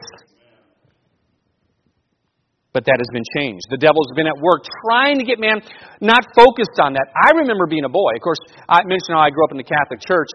But 2.78 2.86
that 2.86 3.02
has 3.02 3.10
been 3.10 3.26
changed. 3.38 3.66
The 3.74 3.82
devil's 3.82 4.14
been 4.14 4.30
at 4.30 4.38
work 4.38 4.66
trying 4.86 5.18
to 5.18 5.26
get 5.26 5.42
man 5.42 5.62
not 6.02 6.26
focused 6.38 6.78
on 6.78 6.94
that. 6.94 7.10
I 7.14 7.38
remember 7.42 7.66
being 7.66 7.86
a 7.86 7.94
boy. 7.94 8.18
Of 8.18 8.22
course, 8.22 8.42
I 8.70 8.86
mentioned 8.86 9.18
how 9.18 9.26
I 9.26 9.34
grew 9.34 9.46
up 9.46 9.54
in 9.54 9.58
the 9.58 9.66
Catholic 9.66 10.02
Church. 10.02 10.30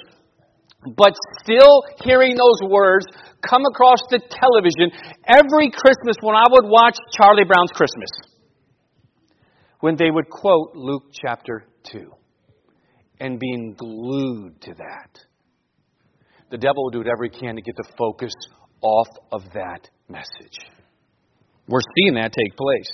But 0.94 1.14
still 1.42 1.82
hearing 2.02 2.34
those 2.34 2.66
words 2.66 3.06
come 3.42 3.62
across 3.66 3.98
the 4.10 4.22
television 4.22 4.90
every 5.26 5.70
Christmas 5.70 6.18
when 6.22 6.34
I 6.34 6.46
would 6.50 6.66
watch 6.66 6.94
Charlie 7.14 7.46
Brown's 7.46 7.74
Christmas 7.74 8.27
when 9.80 9.96
they 9.96 10.10
would 10.10 10.28
quote 10.28 10.74
Luke 10.74 11.04
chapter 11.12 11.64
2 11.92 12.10
and 13.20 13.38
being 13.38 13.74
glued 13.76 14.60
to 14.62 14.74
that. 14.74 15.18
The 16.50 16.58
devil 16.58 16.84
will 16.84 16.90
do 16.90 16.98
whatever 16.98 17.24
he 17.24 17.30
can 17.30 17.56
to 17.56 17.62
get 17.62 17.76
the 17.76 17.88
focus 17.98 18.32
off 18.80 19.08
of 19.32 19.42
that 19.54 19.88
message. 20.08 20.58
We're 21.66 21.80
seeing 21.96 22.14
that 22.14 22.32
take 22.32 22.56
place. 22.56 22.88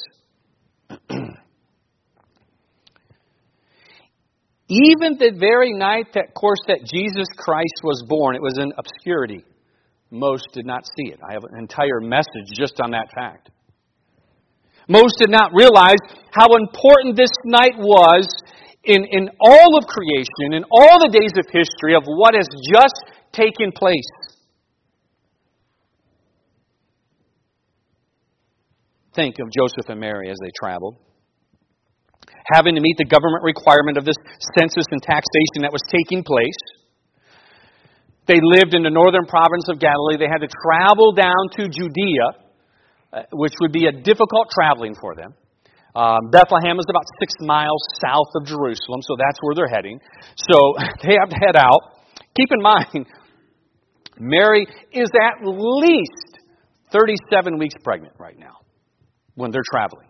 Even 4.69 5.19
the 5.19 5.33
very 5.39 5.73
night 5.73 6.07
that 6.15 6.35
course 6.35 6.59
that 6.69 6.85
Jesus 6.85 7.29
Christ 7.37 7.83
was 7.85 8.03
born, 8.09 8.35
it 8.35 8.43
was 8.43 8.59
in 8.59 8.73
obscurity. 8.77 9.45
Most 10.11 10.49
did 10.53 10.65
not 10.67 10.85
see 10.97 11.13
it. 11.13 11.21
I 11.23 11.35
have 11.35 11.45
an 11.45 11.59
entire 11.59 12.01
message 12.01 12.49
just 12.57 12.81
on 12.81 12.93
that 12.93 13.11
fact. 13.15 13.51
Most 14.89 15.17
did 15.19 15.31
not 15.31 15.53
realize 15.55 16.01
how 16.31 16.47
important 16.57 17.17
this 17.17 17.33
night 17.45 17.79
was 17.79 18.29
in, 18.85 19.05
in 19.11 19.31
all 19.41 19.79
of 19.79 19.87
creation, 19.87 20.53
in 20.53 20.65
all 20.71 21.01
the 21.01 21.09
days 21.09 21.33
of 21.39 21.47
history 21.49 21.95
of 21.95 22.05
what 22.05 22.35
has 22.35 22.47
just 22.69 23.17
taken 23.33 23.73
place. 23.73 24.11
Think 29.15 29.37
of 29.39 29.49
Joseph 29.57 29.89
and 29.89 30.01
Mary 30.01 30.29
as 30.29 30.37
they 30.43 30.51
traveled. 30.59 30.97
Having 32.53 32.75
to 32.75 32.83
meet 32.83 32.99
the 32.99 33.07
government 33.07 33.43
requirement 33.43 33.97
of 33.97 34.05
this 34.05 34.17
census 34.59 34.85
and 34.91 35.01
taxation 35.01 35.63
that 35.63 35.73
was 35.73 35.81
taking 35.89 36.23
place. 36.23 36.61
They 38.27 38.41
lived 38.43 38.75
in 38.75 38.83
the 38.83 38.91
northern 38.91 39.25
province 39.25 39.65
of 39.71 39.79
Galilee. 39.79 40.19
They 40.19 40.29
had 40.29 40.45
to 40.45 40.51
travel 40.51 41.13
down 41.13 41.49
to 41.57 41.69
Judea 41.69 42.44
which 43.33 43.53
would 43.61 43.73
be 43.73 43.87
a 43.87 43.93
difficult 43.93 44.51
traveling 44.51 44.95
for 45.01 45.15
them. 45.15 45.35
Um, 45.95 46.31
Bethlehem 46.31 46.79
is 46.79 46.87
about 46.91 47.05
six 47.21 47.35
miles 47.41 47.81
south 48.05 48.31
of 48.35 48.47
Jerusalem, 48.47 49.01
so 49.03 49.15
that's 49.17 49.39
where 49.41 49.55
they're 49.55 49.69
heading. 49.69 50.01
So 50.37 50.75
they 51.03 51.15
have 51.19 51.31
to 51.31 51.37
head 51.37 51.57
out. 51.57 51.81
Keep 52.37 52.51
in 52.53 52.63
mind, 52.63 53.07
Mary 54.19 54.67
is 54.93 55.09
at 55.15 55.47
least 55.47 56.39
37 56.93 57.59
weeks 57.59 57.75
pregnant 57.83 58.15
right 58.19 58.39
now 58.39 58.59
when 59.35 59.51
they're 59.53 59.63
traveling. 59.71 60.09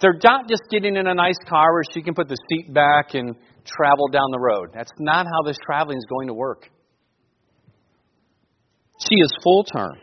They're 0.00 0.18
not 0.22 0.48
just 0.48 0.62
getting 0.70 0.96
in 0.96 1.06
a 1.06 1.14
nice 1.14 1.38
car 1.48 1.72
where 1.72 1.82
she 1.92 2.02
can 2.02 2.14
put 2.14 2.28
the 2.28 2.36
seat 2.48 2.72
back 2.72 3.14
and 3.14 3.34
travel 3.64 4.08
down 4.08 4.30
the 4.30 4.38
road. 4.38 4.70
That's 4.72 4.92
not 4.98 5.26
how 5.26 5.42
this 5.44 5.56
traveling 5.64 5.98
is 5.98 6.06
going 6.08 6.28
to 6.28 6.34
work. 6.34 6.68
She 9.00 9.16
is 9.16 9.32
full 9.42 9.64
term. 9.64 9.96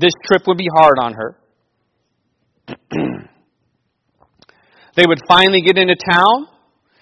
This 0.00 0.12
trip 0.24 0.42
would 0.46 0.56
be 0.56 0.68
hard 0.74 0.96
on 0.98 1.12
her. 1.12 1.36
they 4.96 5.04
would 5.06 5.20
finally 5.28 5.60
get 5.60 5.76
into 5.76 5.94
town. 6.10 6.46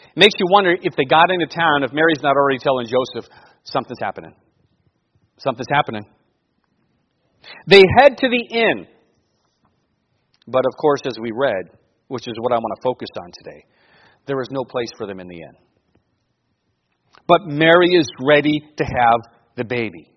It 0.02 0.16
makes 0.16 0.34
you 0.38 0.46
wonder 0.50 0.74
if 0.82 0.96
they 0.96 1.04
got 1.04 1.30
into 1.30 1.46
town, 1.46 1.84
if 1.84 1.92
Mary's 1.92 2.20
not 2.22 2.34
already 2.34 2.58
telling 2.58 2.86
Joseph, 2.86 3.30
something's 3.62 4.00
happening. 4.02 4.34
Something's 5.36 5.68
happening. 5.72 6.06
They 7.68 7.84
head 8.00 8.18
to 8.18 8.28
the 8.28 8.44
inn. 8.50 8.88
But 10.48 10.64
of 10.66 10.72
course, 10.80 11.02
as 11.06 11.18
we 11.20 11.30
read, 11.32 11.70
which 12.08 12.26
is 12.26 12.34
what 12.40 12.52
I 12.52 12.56
want 12.56 12.72
to 12.76 12.82
focus 12.82 13.10
on 13.22 13.30
today, 13.44 13.64
there 14.26 14.40
is 14.40 14.48
no 14.50 14.64
place 14.64 14.90
for 14.98 15.06
them 15.06 15.20
in 15.20 15.28
the 15.28 15.36
inn. 15.36 15.54
But 17.28 17.46
Mary 17.46 17.94
is 17.94 18.10
ready 18.20 18.60
to 18.76 18.84
have 18.84 19.20
the 19.56 19.64
baby. 19.64 20.10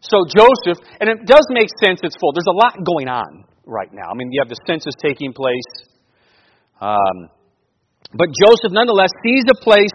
So 0.00 0.24
Joseph, 0.24 0.78
and 1.00 1.10
it 1.10 1.26
does 1.26 1.46
make 1.50 1.68
sense 1.82 2.00
it's 2.02 2.16
full. 2.20 2.32
There's 2.32 2.48
a 2.48 2.54
lot 2.54 2.78
going 2.84 3.08
on 3.08 3.44
right 3.66 3.92
now. 3.92 4.08
I 4.10 4.14
mean, 4.14 4.30
you 4.32 4.40
have 4.40 4.48
the 4.48 4.58
census 4.66 4.94
taking 5.02 5.32
place. 5.32 5.70
Um, 6.80 7.28
but 8.14 8.28
Joseph, 8.32 8.72
nonetheless, 8.72 9.10
sees 9.24 9.44
a 9.50 9.58
place 9.58 9.94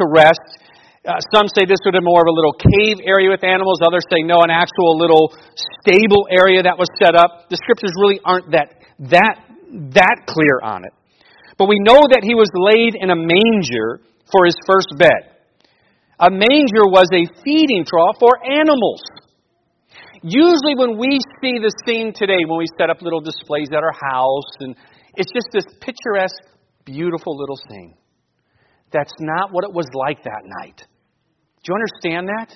to 0.00 0.04
rest. 0.08 0.40
Uh, 1.04 1.18
some 1.34 1.46
say 1.50 1.66
this 1.66 1.78
would 1.84 1.94
have 1.94 2.00
been 2.00 2.08
more 2.08 2.22
of 2.22 2.30
a 2.30 2.34
little 2.34 2.54
cave 2.54 2.98
area 3.04 3.28
with 3.28 3.44
animals. 3.44 3.78
Others 3.84 4.06
say 4.10 4.22
no, 4.22 4.40
an 4.42 4.50
actual 4.50 4.96
little 4.98 5.34
stable 5.82 6.26
area 6.30 6.62
that 6.62 6.78
was 6.78 6.88
set 6.98 7.14
up. 7.14 7.50
The 7.50 7.58
scriptures 7.58 7.92
really 8.00 8.20
aren't 8.24 8.50
that 8.52 8.78
that 9.10 9.36
that 9.98 10.16
clear 10.26 10.60
on 10.62 10.84
it. 10.84 10.92
But 11.58 11.68
we 11.68 11.78
know 11.80 12.06
that 12.10 12.22
he 12.22 12.34
was 12.34 12.48
laid 12.54 12.94
in 12.94 13.10
a 13.10 13.18
manger 13.18 14.00
for 14.30 14.46
his 14.46 14.56
first 14.66 14.88
bed. 14.96 15.36
A 16.18 16.30
manger 16.30 16.86
was 16.86 17.10
a 17.12 17.26
feeding 17.42 17.84
trough 17.84 18.16
for 18.18 18.38
animals. 18.46 19.02
Usually, 20.22 20.78
when 20.78 20.98
we 20.98 21.18
see 21.42 21.58
the 21.58 21.72
scene 21.84 22.14
today, 22.14 22.46
when 22.46 22.58
we 22.58 22.66
set 22.78 22.90
up 22.90 23.02
little 23.02 23.20
displays 23.20 23.68
at 23.74 23.82
our 23.82 23.92
house, 23.92 24.50
and 24.60 24.76
it's 25.14 25.30
just 25.34 25.50
this 25.50 25.66
picturesque, 25.80 26.46
beautiful 26.84 27.36
little 27.36 27.58
scene. 27.68 27.94
That's 28.92 29.12
not 29.18 29.50
what 29.50 29.64
it 29.64 29.72
was 29.72 29.86
like 29.94 30.22
that 30.22 30.42
night. 30.62 30.78
Do 31.64 31.72
you 31.72 31.74
understand 31.74 32.28
that? 32.28 32.54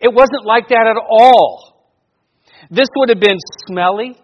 It 0.00 0.12
wasn't 0.12 0.46
like 0.46 0.68
that 0.68 0.86
at 0.88 0.96
all. 0.96 1.92
This 2.70 2.88
would 2.96 3.10
have 3.10 3.20
been 3.20 3.38
smelly. 3.68 4.16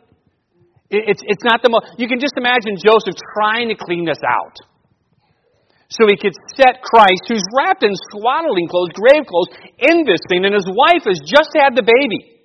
It's, 0.88 1.21
it's 1.26 1.45
not 1.45 1.61
the 1.61 1.68
most. 1.68 2.00
You 2.00 2.09
can 2.09 2.21
just 2.21 2.40
imagine 2.40 2.80
Joseph 2.80 3.21
trying 3.37 3.68
to 3.68 3.76
clean 3.76 4.07
this 4.07 4.23
out. 4.25 4.57
So 5.92 6.09
he 6.09 6.16
could 6.16 6.37
set 6.57 6.80
Christ, 6.80 7.28
who's 7.28 7.45
wrapped 7.52 7.85
in 7.85 7.92
swaddling 8.12 8.68
clothes, 8.68 8.92
grave 8.97 9.25
clothes, 9.28 9.52
in 9.76 10.04
this 10.04 10.21
thing, 10.28 10.45
and 10.45 10.52
his 10.52 10.68
wife 10.68 11.04
has 11.04 11.21
just 11.25 11.52
had 11.52 11.76
the 11.76 11.85
baby. 11.85 12.38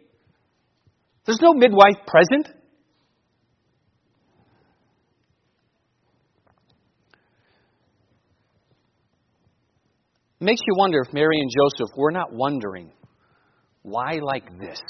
There's 1.25 1.39
no 1.41 1.53
midwife 1.53 2.05
present. 2.05 2.49
Makes 10.39 10.61
you 10.67 10.73
wonder 10.77 10.99
if 11.05 11.13
Mary 11.13 11.39
and 11.39 11.49
Joseph 11.49 11.95
were 11.95 12.11
not 12.11 12.33
wondering, 12.33 12.91
why 13.83 14.19
like 14.21 14.45
this? 14.59 14.81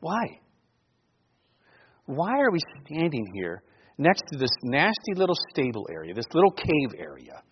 Why? 0.00 0.40
Why 2.06 2.40
are 2.40 2.50
we 2.50 2.60
standing 2.86 3.26
here 3.34 3.62
next 3.98 4.22
to 4.32 4.38
this 4.38 4.50
nasty 4.62 5.12
little 5.14 5.36
stable 5.50 5.86
area, 5.92 6.14
this 6.14 6.24
little 6.32 6.52
cave 6.52 6.98
area? 6.98 7.42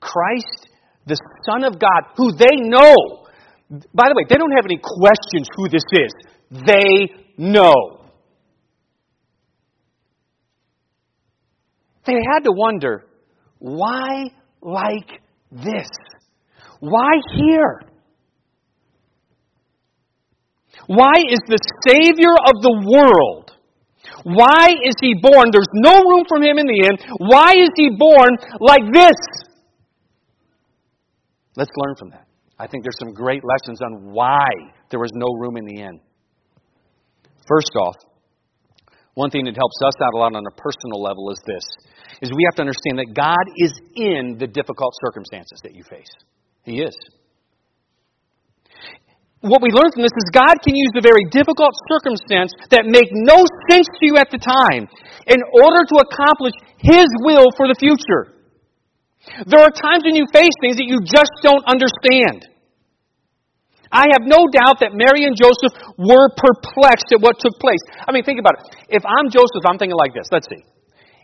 Christ, 0.00 0.68
the 1.06 1.18
Son 1.44 1.64
of 1.64 1.78
God, 1.78 2.14
who 2.16 2.32
they 2.32 2.56
know 2.56 3.26
by 3.70 4.08
the 4.08 4.14
way, 4.16 4.24
they 4.28 4.36
don't 4.36 4.52
have 4.52 4.64
any 4.64 4.80
questions 4.82 5.46
who 5.56 5.68
this 5.68 5.84
is. 5.92 6.12
They 6.50 7.12
know. 7.36 8.00
They 12.06 12.14
had 12.32 12.44
to 12.44 12.52
wonder 12.52 13.04
why 13.58 14.30
like 14.62 15.20
this? 15.52 15.88
Why 16.80 17.10
here? 17.36 17.82
Why 20.86 21.12
is 21.28 21.40
the 21.46 21.58
Savior 21.86 22.32
of 22.32 22.62
the 22.62 22.72
world? 22.88 23.52
Why 24.24 24.68
is 24.84 24.94
he 25.00 25.14
born? 25.20 25.50
There's 25.52 25.68
no 25.74 26.00
room 26.00 26.24
for 26.26 26.38
him 26.38 26.56
in 26.58 26.66
the 26.66 26.86
inn. 26.86 26.96
Why 27.18 27.52
is 27.52 27.70
he 27.76 27.90
born 27.90 28.30
like 28.60 28.90
this? 28.92 29.16
Let's 31.56 31.70
learn 31.76 31.94
from 31.98 32.10
that. 32.10 32.27
I 32.58 32.66
think 32.66 32.82
there's 32.82 32.98
some 32.98 33.14
great 33.14 33.42
lessons 33.44 33.80
on 33.82 34.12
why 34.12 34.48
there 34.90 34.98
was 34.98 35.12
no 35.14 35.26
room 35.38 35.56
in 35.56 35.64
the 35.64 35.80
inn. 35.82 36.00
First 37.46 37.70
off, 37.76 37.96
one 39.14 39.30
thing 39.30 39.44
that 39.46 39.56
helps 39.56 39.78
us 39.82 39.94
out 40.02 40.14
a 40.14 40.18
lot 40.18 40.34
on 40.34 40.42
a 40.46 40.54
personal 40.54 41.02
level 41.02 41.30
is 41.30 41.38
this 41.46 41.66
is 42.22 42.30
we 42.30 42.46
have 42.50 42.56
to 42.56 42.62
understand 42.62 42.98
that 42.98 43.14
God 43.14 43.44
is 43.58 43.74
in 43.94 44.38
the 44.38 44.46
difficult 44.46 44.94
circumstances 45.04 45.58
that 45.62 45.74
you 45.74 45.82
face. 45.90 46.10
He 46.64 46.82
is. 46.82 46.94
What 49.40 49.62
we 49.62 49.70
learn 49.70 49.90
from 49.94 50.02
this 50.02 50.14
is 50.18 50.34
God 50.34 50.58
can 50.66 50.74
use 50.74 50.90
the 50.94 51.02
very 51.02 51.22
difficult 51.30 51.70
circumstance 51.86 52.50
that 52.74 52.90
make 52.90 53.06
no 53.14 53.46
sense 53.70 53.86
to 53.86 54.02
you 54.02 54.18
at 54.18 54.34
the 54.34 54.38
time 54.42 54.90
in 55.30 55.40
order 55.62 55.82
to 55.86 55.96
accomplish 56.02 56.54
His 56.78 57.06
will 57.22 57.46
for 57.54 57.70
the 57.70 57.78
future. 57.78 58.37
There 59.46 59.62
are 59.62 59.72
times 59.72 60.04
when 60.04 60.16
you 60.16 60.26
face 60.32 60.52
things 60.60 60.76
that 60.76 60.88
you 60.88 61.00
just 61.04 61.32
don't 61.42 61.64
understand. 61.66 62.48
I 63.88 64.04
have 64.12 64.28
no 64.28 64.44
doubt 64.52 64.84
that 64.84 64.92
Mary 64.92 65.24
and 65.24 65.32
Joseph 65.32 65.72
were 65.96 66.28
perplexed 66.36 67.08
at 67.12 67.24
what 67.24 67.40
took 67.40 67.56
place. 67.56 67.80
I 68.04 68.12
mean, 68.12 68.24
think 68.24 68.36
about 68.36 68.60
it. 68.60 69.00
If 69.00 69.02
I'm 69.04 69.32
Joseph, 69.32 69.64
I'm 69.64 69.80
thinking 69.80 69.96
like 69.96 70.12
this. 70.12 70.28
Let's 70.28 70.48
see. 70.48 70.60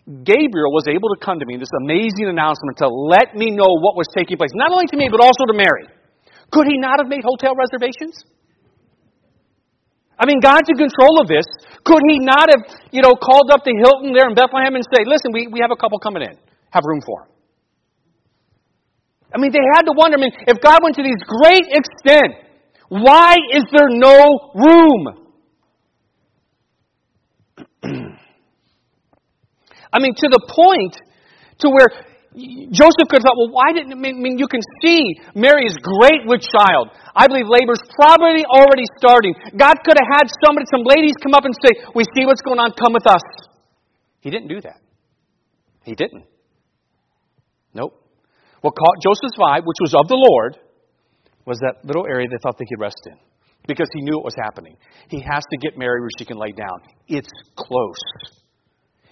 Gabriel 0.05 0.73
was 0.73 0.88
able 0.88 1.12
to 1.12 1.21
come 1.21 1.40
to 1.40 1.47
me, 1.49 1.57
with 1.57 1.64
this 1.69 1.77
amazing 1.81 2.29
announcement, 2.29 2.77
to 2.81 2.88
let 2.88 3.33
me 3.37 3.53
know 3.53 3.69
what 3.81 3.97
was 3.97 4.09
taking 4.12 4.37
place. 4.37 4.53
Not 4.53 4.73
only 4.73 4.88
to 4.93 4.97
me, 4.97 5.09
but 5.09 5.21
also 5.21 5.49
to 5.49 5.57
Mary. 5.57 5.88
Could 6.53 6.69
he 6.69 6.77
not 6.77 7.01
have 7.01 7.09
made 7.09 7.25
hotel 7.25 7.57
reservations? 7.57 8.21
I 10.21 10.29
mean, 10.29 10.40
God's 10.40 10.69
in 10.69 10.77
control 10.77 11.21
of 11.21 11.27
this. 11.29 11.45
Could 11.85 12.05
he 12.09 12.21
not 12.21 12.49
have, 12.49 12.62
you 12.93 13.03
know, 13.03 13.17
called 13.17 13.51
up 13.51 13.64
the 13.64 13.75
Hilton 13.77 14.12
there 14.12 14.29
in 14.29 14.37
Bethlehem 14.37 14.77
and 14.77 14.85
say, 14.93 15.05
listen, 15.05 15.33
we, 15.33 15.49
we 15.49 15.61
have 15.61 15.73
a 15.73 15.77
couple 15.77 15.99
coming 15.99 16.23
in. 16.23 16.37
Have 16.71 16.85
room 16.85 17.01
for 17.05 17.25
them. 17.25 17.34
I 19.35 19.38
mean, 19.38 19.51
they 19.51 19.59
had 19.75 19.83
to 19.83 19.92
wonder, 19.97 20.16
I 20.16 20.20
mean, 20.20 20.31
if 20.47 20.61
God 20.62 20.79
went 20.83 20.94
to 20.97 21.03
these 21.03 21.18
great 21.27 21.66
extent, 21.66 22.35
why 22.88 23.35
is 23.53 23.64
there 23.73 23.88
no 23.90 24.53
room? 24.55 25.09
I 29.92 29.99
mean, 29.99 30.14
to 30.14 30.29
the 30.31 30.38
point 30.47 30.94
to 31.59 31.68
where 31.68 31.88
Joseph 32.35 33.07
could 33.11 33.23
have 33.23 33.27
thought, 33.27 33.38
well, 33.38 33.51
why 33.51 33.73
didn't, 33.75 33.92
I 33.92 33.97
mean, 33.97 34.38
you 34.38 34.47
can 34.47 34.61
see 34.83 35.18
Mary 35.35 35.66
is 35.66 35.79
great 35.83 36.27
with 36.27 36.42
child. 36.42 36.90
I 37.14 37.27
believe 37.27 37.47
labor's 37.47 37.83
probably 37.94 38.44
already 38.47 38.87
starting. 38.99 39.35
God 39.57 39.75
could 39.83 39.99
have 39.99 40.11
had 40.18 40.27
somebody, 40.47 40.66
some 40.70 40.83
ladies 40.87 41.14
come 41.23 41.35
up 41.35 41.44
and 41.44 41.55
say, 41.62 41.70
we 41.94 42.05
see 42.14 42.27
what's 42.27 42.42
going 42.42 42.59
on, 42.59 42.70
come 42.79 42.92
with 42.92 43.07
us. 43.07 43.23
He 44.20 44.31
didn't 44.31 44.49
do 44.49 44.61
that. 44.62 44.81
He 45.85 45.94
didn't. 45.94 46.25
Nope. 47.73 48.04
What 48.64 48.72
caught 48.81 48.96
Joseph's 49.05 49.37
eye, 49.44 49.61
which 49.61 49.77
was 49.79 49.92
of 49.92 50.09
the 50.09 50.16
Lord, 50.16 50.57
was 51.44 51.59
that 51.61 51.85
little 51.85 52.07
area 52.09 52.27
they 52.31 52.38
thought 52.42 52.57
they 52.57 52.64
could 52.64 52.81
rest 52.81 52.96
in 53.05 53.18
because 53.68 53.88
he 53.92 54.00
knew 54.00 54.16
it 54.16 54.24
was 54.24 54.35
happening. 54.42 54.79
He 55.11 55.20
has 55.20 55.44
to 55.50 55.59
get 55.59 55.77
Mary 55.77 56.00
where 56.00 56.09
she 56.18 56.24
can 56.24 56.38
lay 56.38 56.53
down. 56.53 56.81
It's 57.07 57.29
close. 57.59 58.33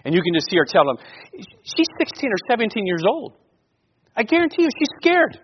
And 0.05 0.15
you 0.15 0.23
can 0.23 0.33
just 0.33 0.49
see 0.49 0.57
her 0.57 0.65
tell 0.65 0.89
him, 0.89 0.97
she's 1.37 1.85
16 1.99 2.31
or 2.31 2.41
17 2.49 2.87
years 2.87 3.03
old. 3.07 3.33
I 4.17 4.23
guarantee 4.23 4.63
you, 4.63 4.69
she's 4.75 4.89
scared. 4.99 5.37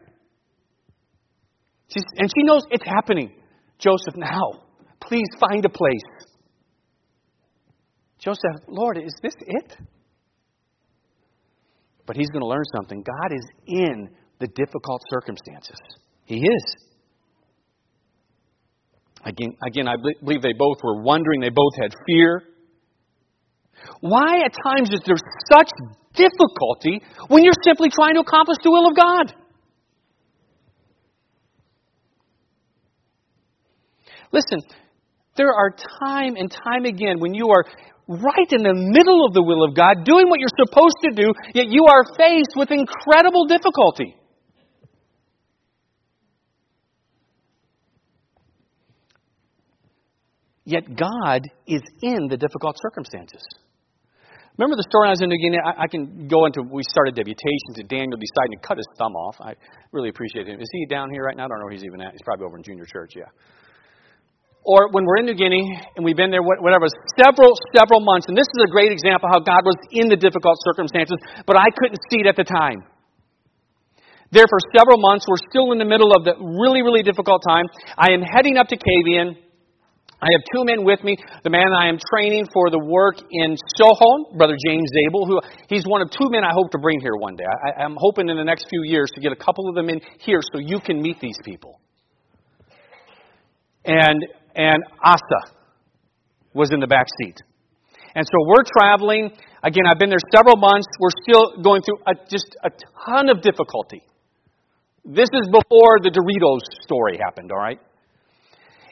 She's, 1.93 2.03
and 2.17 2.31
she 2.35 2.41
knows 2.45 2.63
it's 2.71 2.85
happening. 2.85 3.31
Joseph, 3.77 4.15
now, 4.15 4.65
please 5.01 5.29
find 5.39 5.63
a 5.65 5.69
place. 5.69 6.25
Joseph, 8.17 8.65
Lord, 8.67 8.97
is 8.97 9.13
this 9.21 9.35
it? 9.39 9.77
But 12.09 12.17
he's 12.17 12.29
going 12.31 12.41
to 12.41 12.47
learn 12.47 12.63
something. 12.75 13.03
God 13.03 13.35
is 13.35 13.45
in 13.67 14.09
the 14.39 14.47
difficult 14.47 15.03
circumstances. 15.11 15.77
He 16.25 16.37
is. 16.37 16.75
Again, 19.23 19.53
again, 19.63 19.87
I 19.87 19.93
believe 20.23 20.41
they 20.41 20.53
both 20.57 20.77
were 20.83 21.03
wondering. 21.03 21.39
They 21.39 21.49
both 21.49 21.73
had 21.79 21.91
fear. 22.07 22.41
Why, 23.99 24.39
at 24.43 24.55
times, 24.65 24.89
is 24.91 25.01
there 25.05 25.17
such 25.53 25.69
difficulty 26.15 27.03
when 27.27 27.43
you're 27.43 27.53
simply 27.63 27.89
trying 27.91 28.15
to 28.15 28.21
accomplish 28.21 28.57
the 28.63 28.71
will 28.71 28.87
of 28.87 28.95
God? 28.95 29.31
Listen, 34.31 34.61
there 35.37 35.53
are 35.53 35.75
time 36.09 36.37
and 36.37 36.49
time 36.49 36.85
again 36.85 37.19
when 37.19 37.35
you 37.35 37.49
are 37.49 37.65
right 38.09 38.49
in 38.49 38.63
the 38.65 38.73
middle 38.73 39.23
of 39.23 39.33
the 39.37 39.43
will 39.43 39.63
of 39.63 39.75
God, 39.75 40.03
doing 40.03 40.27
what 40.29 40.39
you're 40.39 40.49
supposed 40.57 40.97
to 41.05 41.11
do, 41.13 41.31
yet 41.53 41.67
you 41.69 41.85
are 41.85 42.03
faced 42.17 42.57
with 42.57 42.71
incredible 42.71 43.45
difficulty. 43.45 44.17
Yet 50.65 50.95
God 50.95 51.45
is 51.65 51.81
in 52.01 52.27
the 52.29 52.37
difficult 52.37 52.77
circumstances. 52.81 53.41
Remember 54.57 54.75
the 54.75 54.85
story 54.89 55.07
I 55.07 55.11
was 55.11 55.21
in 55.21 55.29
beginning? 55.29 55.61
I, 55.63 55.83
I 55.83 55.87
can 55.87 56.27
go 56.27 56.45
into, 56.45 56.61
we 56.61 56.83
started 56.83 57.15
deputations 57.15 57.77
and 57.77 57.87
Daniel 57.87 58.17
deciding 58.17 58.59
to 58.59 58.67
cut 58.67 58.77
his 58.77 58.85
thumb 58.97 59.15
off. 59.15 59.37
I 59.39 59.53
really 59.93 60.09
appreciate 60.09 60.47
him. 60.47 60.59
Is 60.59 60.69
he 60.73 60.85
down 60.85 61.09
here 61.11 61.23
right 61.23 61.37
now? 61.37 61.45
I 61.45 61.47
don't 61.47 61.59
know 61.59 61.65
where 61.65 61.73
he's 61.73 61.85
even 61.85 62.01
at. 62.01 62.11
He's 62.11 62.21
probably 62.25 62.45
over 62.45 62.57
in 62.57 62.63
junior 62.63 62.85
church, 62.85 63.13
yeah. 63.15 63.31
Or 64.63 64.91
when 64.91 65.05
we're 65.05 65.23
in 65.23 65.25
New 65.25 65.35
Guinea 65.35 65.63
and 65.95 66.05
we've 66.05 66.17
been 66.17 66.31
there, 66.31 66.43
whatever, 66.43 66.85
several, 67.17 67.55
several 67.75 68.01
months, 68.01 68.27
and 68.27 68.37
this 68.37 68.45
is 68.45 68.61
a 68.67 68.69
great 68.69 68.91
example 68.91 69.29
how 69.31 69.39
God 69.39 69.65
was 69.65 69.77
in 69.91 70.09
the 70.09 70.17
difficult 70.17 70.59
circumstances, 70.61 71.17
but 71.47 71.55
I 71.55 71.71
couldn't 71.79 71.99
see 72.11 72.21
it 72.21 72.27
at 72.27 72.35
the 72.35 72.43
time. 72.43 72.83
There 74.31 74.45
for 74.45 74.59
several 74.77 75.01
months, 75.01 75.25
we're 75.25 75.41
still 75.49 75.71
in 75.71 75.79
the 75.79 75.89
middle 75.89 76.13
of 76.13 76.23
the 76.23 76.37
really, 76.37 76.83
really 76.83 77.01
difficult 77.01 77.41
time. 77.47 77.65
I 77.97 78.13
am 78.13 78.21
heading 78.21 78.57
up 78.57 78.67
to 78.69 78.77
Kavieng 78.77 79.41
I 80.21 80.27
have 80.35 80.43
two 80.53 80.65
men 80.65 80.83
with 80.83 81.01
me. 81.03 81.15
The 81.43 81.49
man 81.49 81.71
I 81.71 81.87
am 81.87 81.97
training 82.11 82.47
for 82.51 82.69
the 82.69 82.79
work 82.79 83.15
in 83.31 83.55
Soho, 83.77 84.35
Brother 84.35 84.55
James 84.67 84.89
Zabel, 84.91 85.25
who 85.25 85.39
he's 85.69 85.85
one 85.87 86.01
of 86.01 86.11
two 86.11 86.27
men 86.29 86.43
I 86.43 86.51
hope 86.51 86.71
to 86.71 86.77
bring 86.77 86.99
here 86.99 87.15
one 87.15 87.37
day. 87.37 87.45
I, 87.47 87.83
I'm 87.83 87.95
hoping 87.97 88.27
in 88.27 88.35
the 88.35 88.43
next 88.43 88.67
few 88.69 88.83
years 88.83 89.09
to 89.15 89.21
get 89.21 89.31
a 89.31 89.35
couple 89.35 89.69
of 89.69 89.75
them 89.75 89.87
in 89.87 90.01
here 90.19 90.41
so 90.51 90.59
you 90.59 90.79
can 90.81 91.01
meet 91.01 91.21
these 91.21 91.37
people. 91.45 91.79
And 93.85 94.27
and 94.59 94.83
Asa 95.01 95.55
was 96.53 96.69
in 96.73 96.81
the 96.83 96.87
back 96.87 97.07
seat. 97.23 97.39
And 98.13 98.25
so 98.27 98.37
we're 98.43 98.67
traveling. 98.67 99.31
Again, 99.63 99.87
I've 99.87 99.99
been 99.99 100.09
there 100.09 100.25
several 100.35 100.57
months. 100.57 100.87
We're 100.99 101.15
still 101.23 101.63
going 101.63 101.81
through 101.81 102.03
a, 102.03 102.13
just 102.27 102.57
a 102.59 102.69
ton 103.07 103.29
of 103.29 103.41
difficulty. 103.41 104.03
This 105.05 105.31
is 105.31 105.47
before 105.47 106.03
the 106.03 106.11
Doritos 106.11 106.67
story 106.83 107.17
happened, 107.23 107.51
all 107.51 107.57
right? 107.57 107.79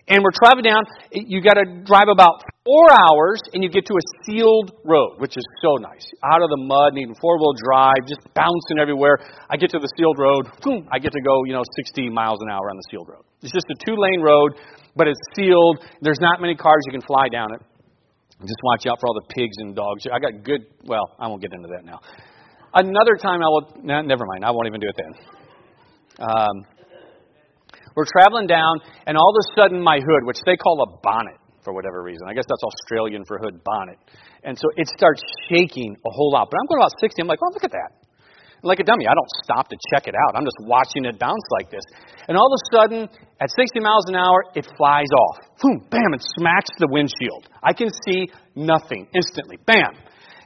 And 0.07 0.23
we're 0.23 0.31
traveling 0.31 0.63
down. 0.63 0.87
You 1.11 1.43
got 1.43 1.59
to 1.59 1.83
drive 1.83 2.07
about 2.07 2.47
four 2.63 2.87
hours, 2.87 3.43
and 3.51 3.61
you 3.61 3.67
get 3.67 3.85
to 3.87 3.95
a 3.99 4.05
sealed 4.23 4.71
road, 4.85 5.19
which 5.19 5.35
is 5.35 5.43
so 5.61 5.75
nice. 5.83 6.07
Out 6.23 6.41
of 6.41 6.47
the 6.47 6.63
mud, 6.63 6.93
needing 6.93 7.15
four 7.19 7.35
wheel 7.35 7.51
drive, 7.59 8.07
just 8.07 8.23
bouncing 8.33 8.79
everywhere. 8.79 9.19
I 9.49 9.57
get 9.57 9.71
to 9.71 9.79
the 9.79 9.91
sealed 9.99 10.15
road. 10.17 10.47
Boom! 10.63 10.87
I 10.93 10.99
get 10.99 11.11
to 11.11 11.19
go, 11.19 11.43
you 11.43 11.51
know, 11.51 11.63
60 11.75 12.07
miles 12.09 12.39
an 12.39 12.47
hour 12.47 12.71
on 12.71 12.77
the 12.77 12.87
sealed 12.89 13.09
road. 13.09 13.26
It's 13.41 13.53
just 13.53 13.65
a 13.69 13.85
two 13.85 13.95
lane 13.95 14.21
road, 14.21 14.53
but 14.95 15.07
it's 15.07 15.19
sealed. 15.35 15.79
There's 16.01 16.19
not 16.19 16.41
many 16.41 16.55
cars 16.55 16.81
you 16.87 16.91
can 16.91 17.05
fly 17.05 17.29
down 17.29 17.53
it. 17.53 17.61
Just 18.41 18.59
watch 18.63 18.85
out 18.85 18.99
for 18.99 19.07
all 19.07 19.13
the 19.13 19.33
pigs 19.33 19.57
and 19.57 19.75
dogs. 19.75 20.05
I 20.11 20.19
got 20.19 20.43
good. 20.43 20.61
Well, 20.83 21.09
I 21.19 21.27
won't 21.27 21.41
get 21.41 21.53
into 21.53 21.69
that 21.69 21.85
now. 21.85 21.99
Another 22.73 23.15
time 23.19 23.41
I 23.41 23.47
will. 23.49 23.81
Nah, 23.83 24.01
never 24.01 24.25
mind. 24.25 24.45
I 24.45 24.51
won't 24.51 24.67
even 24.67 24.79
do 24.79 24.87
it 24.87 24.95
then. 24.97 25.13
Um, 26.19 26.65
we're 27.95 28.05
traveling 28.05 28.45
down, 28.45 28.77
and 29.07 29.17
all 29.17 29.33
of 29.33 29.37
a 29.41 29.45
sudden, 29.59 29.81
my 29.81 29.97
hood, 29.97 30.25
which 30.25 30.37
they 30.45 30.55
call 30.55 30.81
a 30.83 31.01
bonnet 31.01 31.37
for 31.63 31.73
whatever 31.73 32.03
reason, 32.03 32.27
I 32.29 32.33
guess 32.33 32.45
that's 32.47 32.61
Australian 32.63 33.23
for 33.27 33.39
hood 33.39 33.63
bonnet, 33.63 33.97
and 34.43 34.57
so 34.57 34.69
it 34.77 34.87
starts 34.95 35.21
shaking 35.49 35.95
a 36.05 36.09
whole 36.09 36.31
lot. 36.31 36.47
But 36.51 36.57
I'm 36.61 36.67
going 36.67 36.81
about 36.81 36.93
60. 36.99 37.21
I'm 37.21 37.27
like, 37.27 37.39
oh, 37.41 37.49
look 37.53 37.63
at 37.63 37.71
that. 37.71 38.06
Like 38.67 38.83
a 38.83 38.83
dummy, 38.83 39.07
I 39.07 39.15
don't 39.15 39.31
stop 39.47 39.71
to 39.71 39.77
check 39.95 40.11
it 40.11 40.15
out. 40.15 40.35
I'm 40.35 40.43
just 40.43 40.59
watching 40.67 41.05
it 41.05 41.17
bounce 41.17 41.47
like 41.55 41.71
this. 41.71 41.83
And 42.27 42.35
all 42.35 42.51
of 42.51 42.55
a 42.59 42.63
sudden, 42.75 42.99
at 43.39 43.47
60 43.47 43.79
miles 43.79 44.05
an 44.11 44.15
hour, 44.19 44.43
it 44.55 44.67
flies 44.75 45.07
off. 45.15 45.39
Boom, 45.63 45.87
bam, 45.89 46.11
it 46.11 46.23
smacks 46.35 46.69
the 46.77 46.87
windshield. 46.91 47.47
I 47.63 47.71
can 47.71 47.87
see 48.05 48.27
nothing 48.55 49.07
instantly. 49.15 49.55
Bam. 49.65 49.95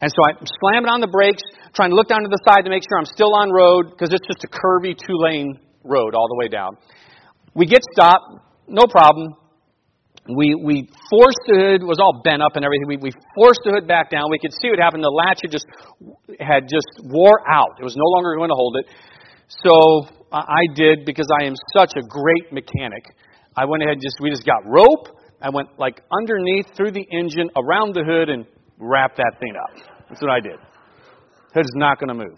And 0.01 0.09
so 0.13 0.21
I'm 0.21 0.45
slamming 0.61 0.89
on 0.89 1.01
the 1.01 1.09
brakes, 1.09 1.41
trying 1.73 1.89
to 1.89 1.95
look 1.95 2.09
down 2.09 2.21
to 2.21 2.29
the 2.29 2.41
side 2.45 2.61
to 2.65 2.69
make 2.69 2.85
sure 2.85 2.97
I'm 2.97 3.09
still 3.09 3.33
on 3.33 3.49
road 3.49 3.89
because 3.89 4.13
it's 4.13 4.25
just 4.25 4.45
a 4.45 4.49
curvy 4.49 4.93
two 4.93 5.17
lane 5.17 5.57
road 5.83 6.13
all 6.13 6.29
the 6.29 6.37
way 6.37 6.47
down. 6.47 6.77
We 7.53 7.65
get 7.65 7.81
stopped, 7.93 8.37
no 8.67 8.85
problem. 8.85 9.33
We, 10.29 10.53
we 10.53 10.87
forced 11.09 11.43
the 11.47 11.57
hood, 11.57 11.83
was 11.83 11.97
all 11.99 12.21
bent 12.23 12.41
up 12.41 12.55
and 12.55 12.63
everything. 12.63 12.87
We, 12.87 12.97
we 12.97 13.11
forced 13.33 13.61
the 13.65 13.71
hood 13.71 13.87
back 13.87 14.11
down. 14.11 14.29
We 14.29 14.37
could 14.37 14.53
see 14.61 14.69
what 14.69 14.77
happened. 14.77 15.03
The 15.03 15.09
latch 15.09 15.41
had 15.41 15.51
just, 15.51 15.65
had 16.39 16.69
just 16.69 16.87
wore 17.09 17.41
out. 17.49 17.81
It 17.81 17.83
was 17.83 17.97
no 17.97 18.05
longer 18.05 18.37
going 18.37 18.49
to 18.49 18.55
hold 18.55 18.77
it. 18.77 18.85
So 19.65 20.07
I 20.31 20.61
did, 20.75 21.05
because 21.05 21.27
I 21.41 21.45
am 21.45 21.55
such 21.75 21.93
a 21.97 22.01
great 22.07 22.53
mechanic, 22.53 23.03
I 23.57 23.65
went 23.65 23.83
ahead 23.83 23.93
and 23.93 24.01
just, 24.01 24.15
we 24.21 24.29
just 24.29 24.45
got 24.45 24.63
rope. 24.63 25.17
I 25.41 25.49
went 25.49 25.67
like 25.77 26.01
underneath, 26.13 26.67
through 26.77 26.91
the 26.91 27.05
engine, 27.11 27.49
around 27.57 27.95
the 27.95 28.03
hood, 28.05 28.29
and 28.29 28.45
wrapped 28.77 29.17
that 29.17 29.33
thing 29.41 29.55
up. 29.57 29.75
That's 30.07 30.21
what 30.21 30.31
I 30.31 30.39
did. 30.39 30.55
Hood 31.53 31.65
is 31.65 31.73
not 31.75 31.99
going 31.99 32.09
to 32.09 32.13
move. 32.13 32.37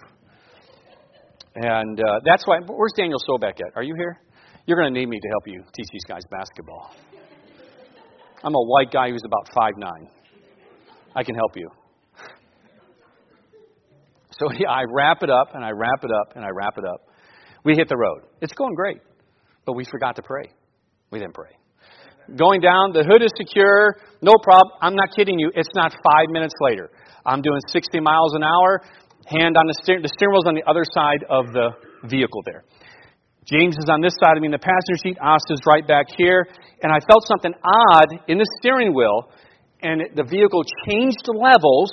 And 1.56 2.00
uh, 2.00 2.20
that's 2.26 2.48
why, 2.48 2.60
where's 2.66 2.94
Daniel 2.98 3.20
Sobek 3.30 3.60
at? 3.60 3.76
Are 3.76 3.84
you 3.84 3.94
here? 3.96 4.20
You're 4.66 4.80
going 4.80 4.92
to 4.92 5.00
need 5.00 5.10
me 5.10 5.20
to 5.20 5.28
help 5.28 5.44
you 5.46 5.62
teach 5.76 5.88
these 5.92 6.06
guys 6.08 6.24
basketball. 6.32 6.96
I'm 8.44 8.56
a 8.56 8.62
white 8.62 8.92
guy 8.92 9.10
who's 9.10 9.24
about 9.26 9.50
five 9.56 9.74
nine. 9.78 10.10
I 11.16 11.24
can 11.24 11.36
help 11.36 11.56
you. 11.56 11.70
So 14.40 14.48
yeah, 14.58 14.72
I 14.72 14.82
wrap 14.92 15.22
it 15.22 15.30
up 15.30 15.54
and 15.54 15.64
I 15.64 15.70
wrap 15.70 16.04
it 16.04 16.10
up 16.10 16.36
and 16.36 16.44
I 16.44 16.50
wrap 16.50 16.80
it 16.80 16.84
up. 16.84 17.02
We 17.64 17.76
hit 17.76 17.88
the 17.88 17.96
road. 17.96 18.24
It's 18.42 18.52
going 18.54 18.74
great, 18.74 18.98
but 19.64 19.74
we 19.74 19.86
forgot 19.86 20.16
to 20.16 20.24
pray. 20.24 20.52
We 21.12 21.20
didn't 21.20 21.36
pray. 21.36 21.52
Going 22.36 22.60
down, 22.60 22.94
the 22.94 23.04
hood 23.04 23.22
is 23.22 23.30
secure, 23.38 23.96
no 24.24 24.34
problem. 24.42 24.74
I'm 24.82 24.96
not 24.96 25.10
kidding 25.16 25.38
you. 25.38 25.52
It's 25.54 25.70
not 25.76 25.92
five 25.92 26.30
minutes 26.30 26.56
later. 26.62 26.90
I'm 27.26 27.44
doing 27.44 27.60
60 27.68 28.00
miles 28.00 28.34
an 28.34 28.44
hour, 28.44 28.82
hand 29.28 29.56
on 29.56 29.68
the 29.68 29.76
steering. 29.84 30.02
The 30.02 30.10
steering 30.10 30.34
wheel's 30.34 30.48
on 30.48 30.56
the 30.56 30.64
other 30.68 30.84
side 30.94 31.24
of 31.30 31.54
the 31.54 31.70
vehicle 32.08 32.42
there. 32.46 32.64
James 33.46 33.76
is 33.76 33.90
on 33.92 34.00
this 34.00 34.16
side 34.24 34.38
of 34.38 34.42
me 34.42 34.48
in 34.48 34.56
the 34.56 34.64
passenger 34.64 34.98
seat. 35.04 35.18
Asta's 35.20 35.60
right 35.68 35.86
back 35.86 36.08
here. 36.16 36.48
And 36.82 36.92
I 36.92 37.00
felt 37.08 37.28
something 37.28 37.52
odd 37.64 38.08
in 38.28 38.38
the 38.38 38.48
steering 38.60 38.94
wheel. 38.94 39.30
And 39.82 40.02
the 40.16 40.24
vehicle 40.24 40.64
changed 40.88 41.28
levels. 41.28 41.92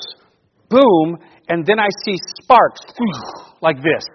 Boom. 0.68 1.18
And 1.48 1.66
then 1.66 1.80
I 1.80 1.88
see 2.06 2.16
sparks 2.42 2.86
like 3.60 3.82
this. 3.82 4.06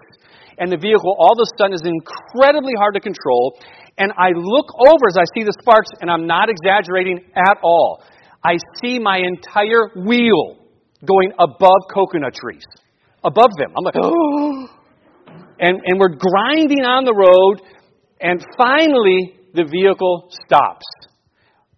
And 0.58 0.72
the 0.72 0.78
vehicle 0.78 1.14
all 1.18 1.36
of 1.36 1.44
a 1.44 1.48
sudden 1.60 1.74
is 1.74 1.84
incredibly 1.84 2.72
hard 2.78 2.94
to 2.94 3.00
control. 3.00 3.60
And 3.98 4.12
I 4.16 4.32
look 4.32 4.72
over 4.88 5.04
as 5.08 5.16
I 5.20 5.24
see 5.36 5.44
the 5.44 5.52
sparks, 5.60 5.88
and 6.00 6.10
I'm 6.10 6.26
not 6.26 6.48
exaggerating 6.48 7.20
at 7.36 7.58
all. 7.62 8.02
I 8.42 8.56
see 8.80 8.98
my 8.98 9.18
entire 9.18 9.92
wheel 9.96 10.56
going 11.04 11.32
above 11.38 11.92
coconut 11.92 12.34
trees. 12.34 12.64
Above 13.22 13.50
them. 13.58 13.74
I'm 13.76 13.84
like, 13.84 13.96
oh 14.02 14.68
and, 15.58 15.80
and 15.84 15.98
we're 15.98 16.16
grinding 16.16 16.84
on 16.84 17.04
the 17.04 17.14
road, 17.14 17.62
and 18.20 18.44
finally 18.56 19.36
the 19.54 19.64
vehicle 19.64 20.28
stops. 20.44 20.84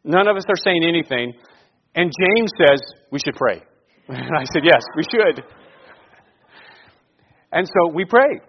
None 0.05 0.27
of 0.29 0.37
us 0.37 0.45
are 0.49 0.57
saying 0.57 0.85
anything, 0.85 1.33
and 1.95 2.11
James 2.11 2.51
says, 2.59 2.81
We 3.11 3.19
should 3.19 3.37
pray. 3.37 3.63
And 4.09 4.37
I 4.37 4.45
said, 4.53 4.63
Yes, 4.65 4.83
we 4.97 5.03
should. 5.03 5.45
And 7.53 7.67
so 7.67 7.93
we 7.95 8.05
prayed. 8.05 8.41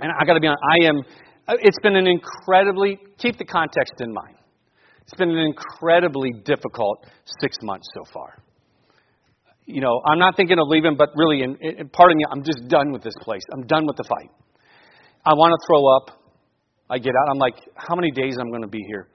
And 0.00 0.10
I 0.10 0.24
got 0.24 0.34
to 0.34 0.40
be 0.40 0.46
honest, 0.46 0.62
I 0.80 0.86
am, 0.86 0.98
uh, 1.48 1.56
it's 1.60 1.78
been 1.82 1.96
an 1.96 2.06
incredibly, 2.06 2.98
keep 3.18 3.36
the 3.36 3.44
context 3.44 3.94
in 4.00 4.12
mind. 4.12 4.36
It's 5.02 5.14
been 5.14 5.30
an 5.30 5.38
incredibly 5.38 6.30
difficult 6.44 7.04
six 7.40 7.56
months 7.62 7.88
so 7.94 8.10
far 8.12 8.42
you 9.72 9.80
know, 9.80 10.00
I'm 10.04 10.18
not 10.18 10.36
thinking 10.36 10.58
of 10.58 10.68
leaving, 10.68 10.96
but 10.96 11.10
really, 11.14 11.42
and, 11.42 11.56
pardon 11.92 12.16
me, 12.16 12.24
I'm 12.30 12.42
just 12.42 12.68
done 12.68 12.92
with 12.92 13.02
this 13.02 13.14
place. 13.20 13.42
I'm 13.52 13.66
done 13.66 13.86
with 13.86 13.96
the 13.96 14.04
fight. 14.04 14.30
I 15.24 15.34
want 15.34 15.52
to 15.52 15.66
throw 15.66 15.86
up. 15.96 16.20
I 16.88 16.98
get 16.98 17.10
out. 17.10 17.30
I'm 17.30 17.38
like, 17.38 17.54
how 17.76 17.94
many 17.94 18.10
days 18.10 18.36
I'm 18.40 18.50
going 18.50 18.62
to 18.62 18.68
be 18.68 18.82
here? 18.86 19.08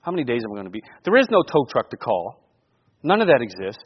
How 0.00 0.10
many 0.10 0.24
days 0.24 0.42
am 0.44 0.52
I 0.52 0.54
going 0.54 0.66
to 0.66 0.70
be? 0.70 0.82
There 1.04 1.16
is 1.16 1.26
no 1.30 1.42
tow 1.42 1.64
truck 1.70 1.90
to 1.90 1.96
call. 1.96 2.42
None 3.02 3.20
of 3.20 3.28
that 3.28 3.40
exists. 3.40 3.84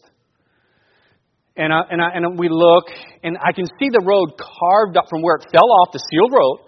And, 1.57 1.73
I, 1.73 1.81
and, 1.91 2.01
I, 2.01 2.09
and 2.15 2.39
we 2.39 2.49
look, 2.49 2.85
and 3.23 3.37
I 3.37 3.53
can 3.53 3.67
see 3.67 3.89
the 3.91 4.03
road 4.05 4.31
carved 4.39 4.97
up 4.97 5.05
from 5.11 5.21
where 5.21 5.37
it 5.37 5.47
fell 5.53 5.69
off, 5.83 5.93
the 5.93 6.01
sealed 6.11 6.33
road, 6.33 6.61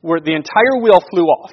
where 0.00 0.20
the 0.20 0.34
entire 0.34 0.80
wheel 0.80 1.02
flew 1.10 1.24
off, 1.24 1.52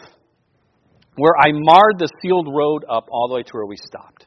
where 1.16 1.34
I 1.40 1.52
marred 1.52 1.98
the 1.98 2.10
sealed 2.22 2.48
road 2.54 2.86
up 2.88 3.08
all 3.12 3.28
the 3.28 3.36
way 3.36 3.44
to 3.44 3.52
where 3.54 3.66
we 3.66 3.78
stopped. 3.78 4.26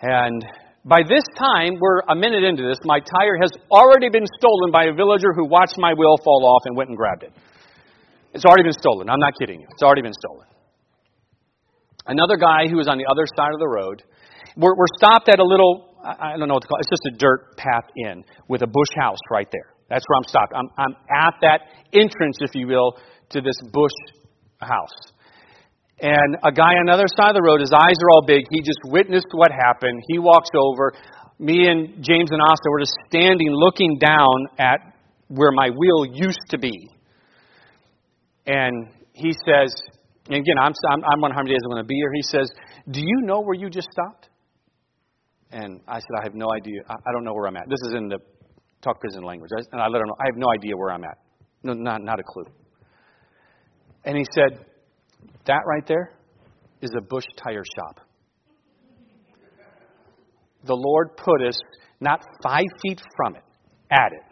And 0.00 0.44
by 0.88 1.04
this 1.04 1.22
time, 1.36 1.76
we're 1.78 2.00
a 2.08 2.16
minute 2.16 2.44
into 2.44 2.62
this, 2.64 2.78
my 2.84 2.98
tire 2.98 3.36
has 3.40 3.52
already 3.70 4.08
been 4.08 4.24
stolen 4.40 4.72
by 4.72 4.84
a 4.84 4.94
villager 4.94 5.34
who 5.36 5.44
watched 5.44 5.76
my 5.76 5.92
wheel 5.92 6.16
fall 6.24 6.48
off 6.48 6.62
and 6.64 6.74
went 6.74 6.88
and 6.88 6.96
grabbed 6.96 7.24
it. 7.24 7.32
It's 8.32 8.44
already 8.44 8.62
been 8.62 8.78
stolen. 8.80 9.08
I'm 9.10 9.20
not 9.20 9.34
kidding 9.38 9.60
you. 9.60 9.66
It's 9.70 9.82
already 9.82 10.02
been 10.02 10.16
stolen. 10.16 10.46
Another 12.06 12.36
guy 12.36 12.68
who 12.70 12.76
was 12.76 12.88
on 12.88 12.96
the 12.96 13.04
other 13.04 13.26
side 13.36 13.52
of 13.52 13.60
the 13.60 13.68
road, 13.68 14.02
we're, 14.56 14.74
we're 14.76 14.88
stopped 14.96 15.28
at 15.28 15.38
a 15.38 15.44
little, 15.44 15.94
I 16.02 16.36
don't 16.38 16.48
know 16.48 16.54
what 16.54 16.62
to 16.62 16.68
call 16.68 16.78
it, 16.78 16.88
it's 16.88 16.90
just 16.90 17.14
a 17.14 17.16
dirt 17.18 17.56
path 17.58 17.84
in 17.96 18.24
with 18.48 18.62
a 18.62 18.66
bush 18.66 18.92
house 18.98 19.20
right 19.30 19.48
there. 19.52 19.74
That's 19.90 20.04
where 20.08 20.16
I'm 20.16 20.24
stopped. 20.24 20.52
I'm, 20.56 20.68
I'm 20.78 20.96
at 21.12 21.34
that 21.42 21.60
entrance, 21.92 22.38
if 22.40 22.54
you 22.54 22.66
will, 22.66 22.96
to 23.30 23.40
this 23.42 23.56
bush 23.72 23.92
house. 24.60 25.12
And 26.00 26.36
a 26.44 26.52
guy 26.52 26.78
on 26.78 26.86
the 26.86 26.92
other 26.92 27.10
side 27.10 27.30
of 27.30 27.34
the 27.34 27.42
road, 27.42 27.60
his 27.60 27.72
eyes 27.74 27.98
are 27.98 28.10
all 28.10 28.22
big. 28.26 28.44
He 28.50 28.62
just 28.62 28.78
witnessed 28.84 29.26
what 29.32 29.50
happened. 29.50 30.00
He 30.06 30.18
walks 30.18 30.50
over. 30.54 30.94
Me 31.38 31.66
and 31.66 32.02
James 32.02 32.30
and 32.30 32.40
Asta 32.40 32.70
were 32.70 32.80
just 32.80 32.94
standing 33.10 33.50
looking 33.50 33.98
down 33.98 34.46
at 34.58 34.78
where 35.26 35.50
my 35.50 35.70
wheel 35.70 36.06
used 36.06 36.46
to 36.50 36.58
be. 36.58 36.90
And 38.46 38.90
he 39.12 39.32
says, 39.32 39.74
and 40.28 40.36
again, 40.36 40.56
I'm, 40.60 40.72
I'm, 40.90 41.02
I'm 41.04 41.20
wondering 41.20 41.36
how 41.36 41.42
many 41.42 41.54
days 41.54 41.60
I'm 41.64 41.70
going 41.70 41.82
to 41.82 41.86
be 41.86 41.96
here. 41.96 42.12
He 42.14 42.22
says, 42.22 42.50
Do 42.90 43.00
you 43.00 43.22
know 43.22 43.40
where 43.40 43.54
you 43.54 43.68
just 43.68 43.88
stopped? 43.90 44.28
And 45.50 45.80
I 45.88 45.98
said, 45.98 46.14
I 46.20 46.22
have 46.24 46.34
no 46.34 46.52
idea. 46.52 46.80
I, 46.88 46.92
I 46.94 47.12
don't 47.12 47.24
know 47.24 47.32
where 47.32 47.46
I'm 47.46 47.56
at. 47.56 47.68
This 47.68 47.80
is 47.88 47.94
in 47.94 48.08
the 48.08 48.18
Tok 48.82 49.00
Pisin 49.02 49.24
language. 49.24 49.50
I, 49.56 49.62
and 49.72 49.80
I 49.80 49.88
let 49.88 50.00
him 50.00 50.08
know, 50.08 50.16
I 50.20 50.26
have 50.26 50.36
no 50.36 50.48
idea 50.52 50.76
where 50.76 50.92
I'm 50.92 51.02
at. 51.04 51.18
No, 51.62 51.72
not, 51.72 52.02
not 52.02 52.20
a 52.20 52.22
clue. 52.22 52.44
And 54.04 54.16
he 54.16 54.24
said, 54.34 54.64
That 55.46 55.62
right 55.66 55.86
there 55.86 56.12
is 56.82 56.90
a 56.96 57.00
Bush 57.00 57.24
tire 57.42 57.64
shop. 57.76 58.00
The 60.64 60.74
Lord 60.74 61.16
put 61.16 61.42
us 61.46 61.58
not 62.00 62.24
five 62.42 62.66
feet 62.82 63.00
from 63.16 63.36
it, 63.36 63.42
at 63.90 64.12
it, 64.12 64.22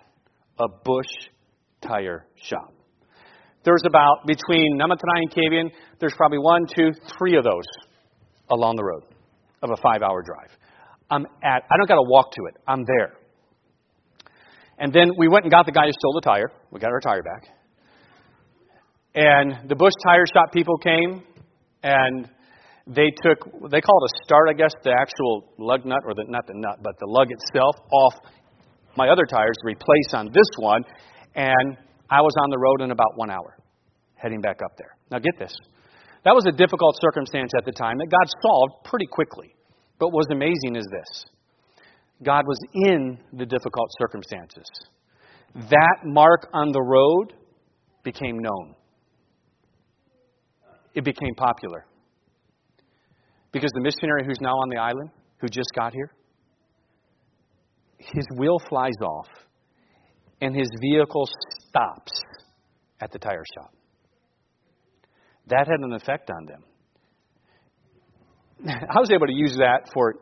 a 0.59 0.69
Bush 0.85 1.07
tire 1.81 2.27
shop. 2.37 2.73
There's 3.65 3.83
about, 3.87 4.27
between 4.27 4.79
Namatanai 4.79 5.23
and 5.23 5.31
Kavieng, 5.31 5.71
there's 5.99 6.15
probably 6.17 6.39
one, 6.39 6.67
two, 6.73 6.93
three 7.19 7.37
of 7.37 7.45
those 7.45 7.65
along 8.51 8.77
the 8.77 8.85
road 8.85 9.03
of 9.63 9.71
a 9.71 9.77
five 9.83 10.03
hour 10.03 10.23
drive. 10.23 10.51
I'm 11.11 11.27
at, 11.43 11.63
I 11.71 11.77
don't 11.77 11.89
got 11.89 11.97
to 11.97 12.09
walk 12.09 12.33
to 12.33 12.43
it. 12.49 12.57
I'm 12.67 12.85
there. 12.85 13.15
And 14.79 14.93
then 14.93 15.13
we 15.17 15.29
went 15.29 15.45
and 15.45 15.51
got 15.51 15.67
the 15.67 15.73
guy 15.73 15.87
who 15.87 15.93
stole 15.93 16.15
the 16.15 16.21
tire. 16.21 16.53
We 16.71 16.81
got 16.81 16.91
our 16.91 17.01
tire 17.01 17.23
back. 17.23 17.56
And 19.17 19.69
the 19.69 19.75
Bush 19.75 19.95
Tire 20.05 20.27
Shop 20.33 20.53
people 20.53 20.77
came 20.77 21.23
and 21.83 22.29
they 22.87 23.11
took, 23.23 23.43
they 23.71 23.81
call 23.81 24.05
it 24.05 24.13
a 24.13 24.25
start, 24.25 24.49
I 24.51 24.53
guess, 24.53 24.73
the 24.85 24.93
actual 24.93 25.49
lug 25.59 25.87
nut, 25.87 26.03
or 26.05 26.15
the, 26.15 26.25
not 26.29 26.47
the 26.47 26.53
nut, 26.55 26.79
but 26.83 26.93
the 27.01 27.07
lug 27.09 27.29
itself 27.31 27.77
off 27.91 28.15
my 28.95 29.09
other 29.09 29.25
tires 29.25 29.57
to 29.63 29.67
replace 29.67 30.13
on 30.15 30.27
this 30.33 30.47
one. 30.59 30.83
And 31.35 31.79
I 32.11 32.21
was 32.21 32.35
on 32.39 32.51
the 32.51 32.59
road 32.59 32.83
in 32.83 32.91
about 32.91 33.17
one 33.17 33.31
hour, 33.31 33.57
heading 34.15 34.43
back 34.43 34.61
up 34.63 34.77
there. 34.77 34.95
Now 35.11 35.19
get 35.19 35.39
this. 35.39 35.57
That 36.25 36.35
was 36.35 36.45
a 36.47 36.53
difficult 36.53 36.97
circumstance 37.01 37.53
at 37.57 37.65
the 37.65 37.73
time 37.73 37.97
that 37.99 38.11
God 38.11 38.31
solved 38.43 38.85
pretty 38.85 39.07
quickly. 39.07 39.55
But 39.99 40.09
what 40.09 40.27
was 40.29 40.29
amazing 40.31 40.77
is 40.77 40.87
this 40.93 41.25
God 42.23 42.45
was 42.47 42.59
in 42.75 43.19
the 43.33 43.47
difficult 43.47 43.89
circumstances. 43.99 44.67
That 45.71 46.05
mark 46.05 46.49
on 46.53 46.71
the 46.73 46.83
road 46.83 47.33
became 48.05 48.39
known, 48.39 48.76
it 50.97 51.05
became 51.05 51.35
popular. 51.37 51.87
Because 53.53 53.71
the 53.75 53.81
missionary 53.81 54.25
who's 54.27 54.41
now 54.41 54.55
on 54.55 54.69
the 54.71 54.79
island, 54.79 55.11
who 55.41 55.49
just 55.49 55.69
got 55.77 55.93
here, 55.93 56.11
his 57.99 58.27
wheel 58.37 58.59
flies 58.69 58.97
off 59.01 59.29
and 60.41 60.55
his 60.55 60.69
vehicle 60.81 61.29
stops 61.69 62.13
at 63.01 63.13
the 63.13 63.19
tire 63.19 63.45
shop. 63.55 63.73
That 65.49 65.69
had 65.69 65.81
an 65.81 65.93
effect 65.93 66.31
on 66.31 66.47
them. 66.47 66.65
I 68.91 68.99
was 68.99 69.11
able 69.11 69.27
to 69.27 69.33
use 69.33 69.57
that 69.59 69.91
for 69.93 70.15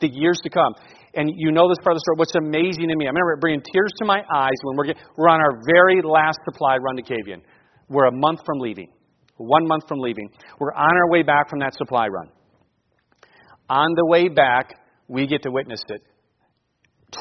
the 0.00 0.08
years 0.08 0.38
to 0.44 0.50
come. 0.50 0.74
And 1.14 1.30
you 1.36 1.50
know 1.50 1.68
this 1.68 1.78
part 1.82 1.94
of 1.94 1.98
the 1.98 2.04
story. 2.06 2.16
What's 2.16 2.34
amazing 2.36 2.88
to 2.88 2.96
me, 2.96 3.06
I 3.06 3.10
remember 3.10 3.36
bringing 3.40 3.62
tears 3.72 3.92
to 3.98 4.04
my 4.04 4.22
eyes 4.34 4.56
when 4.62 4.76
we're, 4.76 4.94
we're 5.16 5.28
on 5.28 5.40
our 5.40 5.60
very 5.66 6.00
last 6.02 6.38
supply 6.44 6.76
run 6.76 6.96
to 6.96 7.02
Kavieng. 7.02 7.42
We're 7.88 8.06
a 8.06 8.12
month 8.12 8.40
from 8.46 8.60
leaving, 8.60 8.90
one 9.44 9.66
month 9.66 9.84
from 9.88 9.98
leaving. 10.00 10.28
We're 10.58 10.72
on 10.72 10.96
our 10.96 11.10
way 11.10 11.22
back 11.22 11.48
from 11.48 11.60
that 11.60 11.74
supply 11.74 12.08
run. 12.08 12.28
On 13.68 13.94
the 13.94 14.06
way 14.06 14.28
back, 14.28 14.74
we 15.08 15.26
get 15.26 15.42
to 15.44 15.50
witness 15.50 15.82
it. 15.88 16.02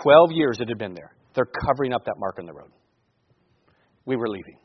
Twelve 0.04 0.32
years 0.32 0.58
it 0.60 0.70
had 0.70 0.78
been 0.78 0.94
there. 0.94 1.14
They're 1.36 1.50
covering 1.66 1.94
up 1.94 2.06
that 2.06 2.16
mark 2.18 2.38
on 2.40 2.46
the 2.46 2.54
road. 2.54 2.72
We 4.06 4.16
were 4.16 4.28
leaving. 4.28 4.58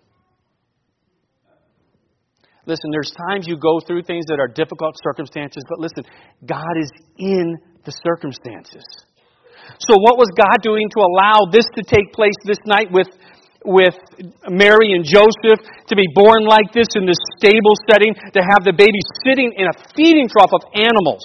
Listen, 2.67 2.91
there's 2.93 3.13
times 3.29 3.47
you 3.47 3.59
go 3.59 3.79
through 3.87 4.03
things 4.05 4.25
that 4.29 4.41
are 4.41 4.49
difficult 4.49 4.97
circumstances, 5.05 5.63
but 5.69 5.79
listen, 5.79 6.05
God 6.47 6.75
is 6.81 6.91
in 7.19 7.57
the 7.85 7.93
circumstances. 7.93 8.85
So, 9.79 9.97
what 10.01 10.17
was 10.17 10.29
God 10.37 10.63
doing 10.63 10.89
to 10.91 11.01
allow 11.01 11.51
this 11.51 11.65
to 11.77 11.83
take 11.83 12.13
place 12.13 12.37
this 12.45 12.61
night 12.65 12.89
with, 12.91 13.09
with 13.65 13.95
Mary 14.49 14.93
and 14.93 15.05
Joseph 15.05 15.61
to 15.89 15.97
be 15.97 16.07
born 16.15 16.45
like 16.47 16.73
this 16.73 16.89
in 16.95 17.07
this 17.07 17.19
stable 17.39 17.75
setting, 17.91 18.15
to 18.15 18.41
have 18.41 18.65
the 18.65 18.75
baby 18.77 19.01
sitting 19.25 19.53
in 19.57 19.67
a 19.67 19.75
feeding 19.97 20.29
trough 20.29 20.53
of 20.53 20.61
animals? 20.75 21.25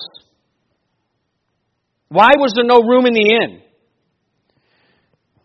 Why 2.07 2.29
was 2.37 2.53
there 2.55 2.65
no 2.65 2.81
room 2.81 3.05
in 3.05 3.13
the 3.13 3.29
inn? 3.43 3.61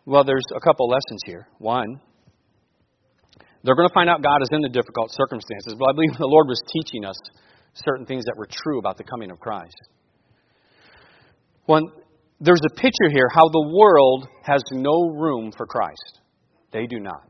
Well, 0.06 0.24
there's 0.24 0.46
a 0.54 0.60
couple 0.60 0.88
lessons 0.88 1.20
here. 1.26 1.48
One, 1.58 2.00
they're 3.62 3.74
going 3.74 3.88
to 3.88 3.94
find 3.94 4.08
out 4.08 4.22
God 4.22 4.42
is 4.42 4.48
in 4.52 4.60
the 4.60 4.68
difficult 4.68 5.10
circumstances, 5.10 5.74
but 5.78 5.88
I 5.88 5.92
believe 5.92 6.16
the 6.18 6.26
Lord 6.26 6.48
was 6.48 6.60
teaching 6.72 7.04
us 7.04 7.16
certain 7.74 8.06
things 8.06 8.24
that 8.24 8.34
were 8.36 8.48
true 8.50 8.78
about 8.78 8.98
the 8.98 9.04
coming 9.04 9.30
of 9.30 9.40
Christ. 9.40 9.74
One, 11.66 11.84
there's 12.40 12.60
a 12.70 12.74
picture 12.74 13.08
here 13.10 13.28
how 13.32 13.48
the 13.48 13.72
world 13.74 14.28
has 14.42 14.62
no 14.72 15.08
room 15.16 15.50
for 15.56 15.66
Christ. 15.66 16.20
They 16.74 16.90
do 16.90 16.98
not. 16.98 17.22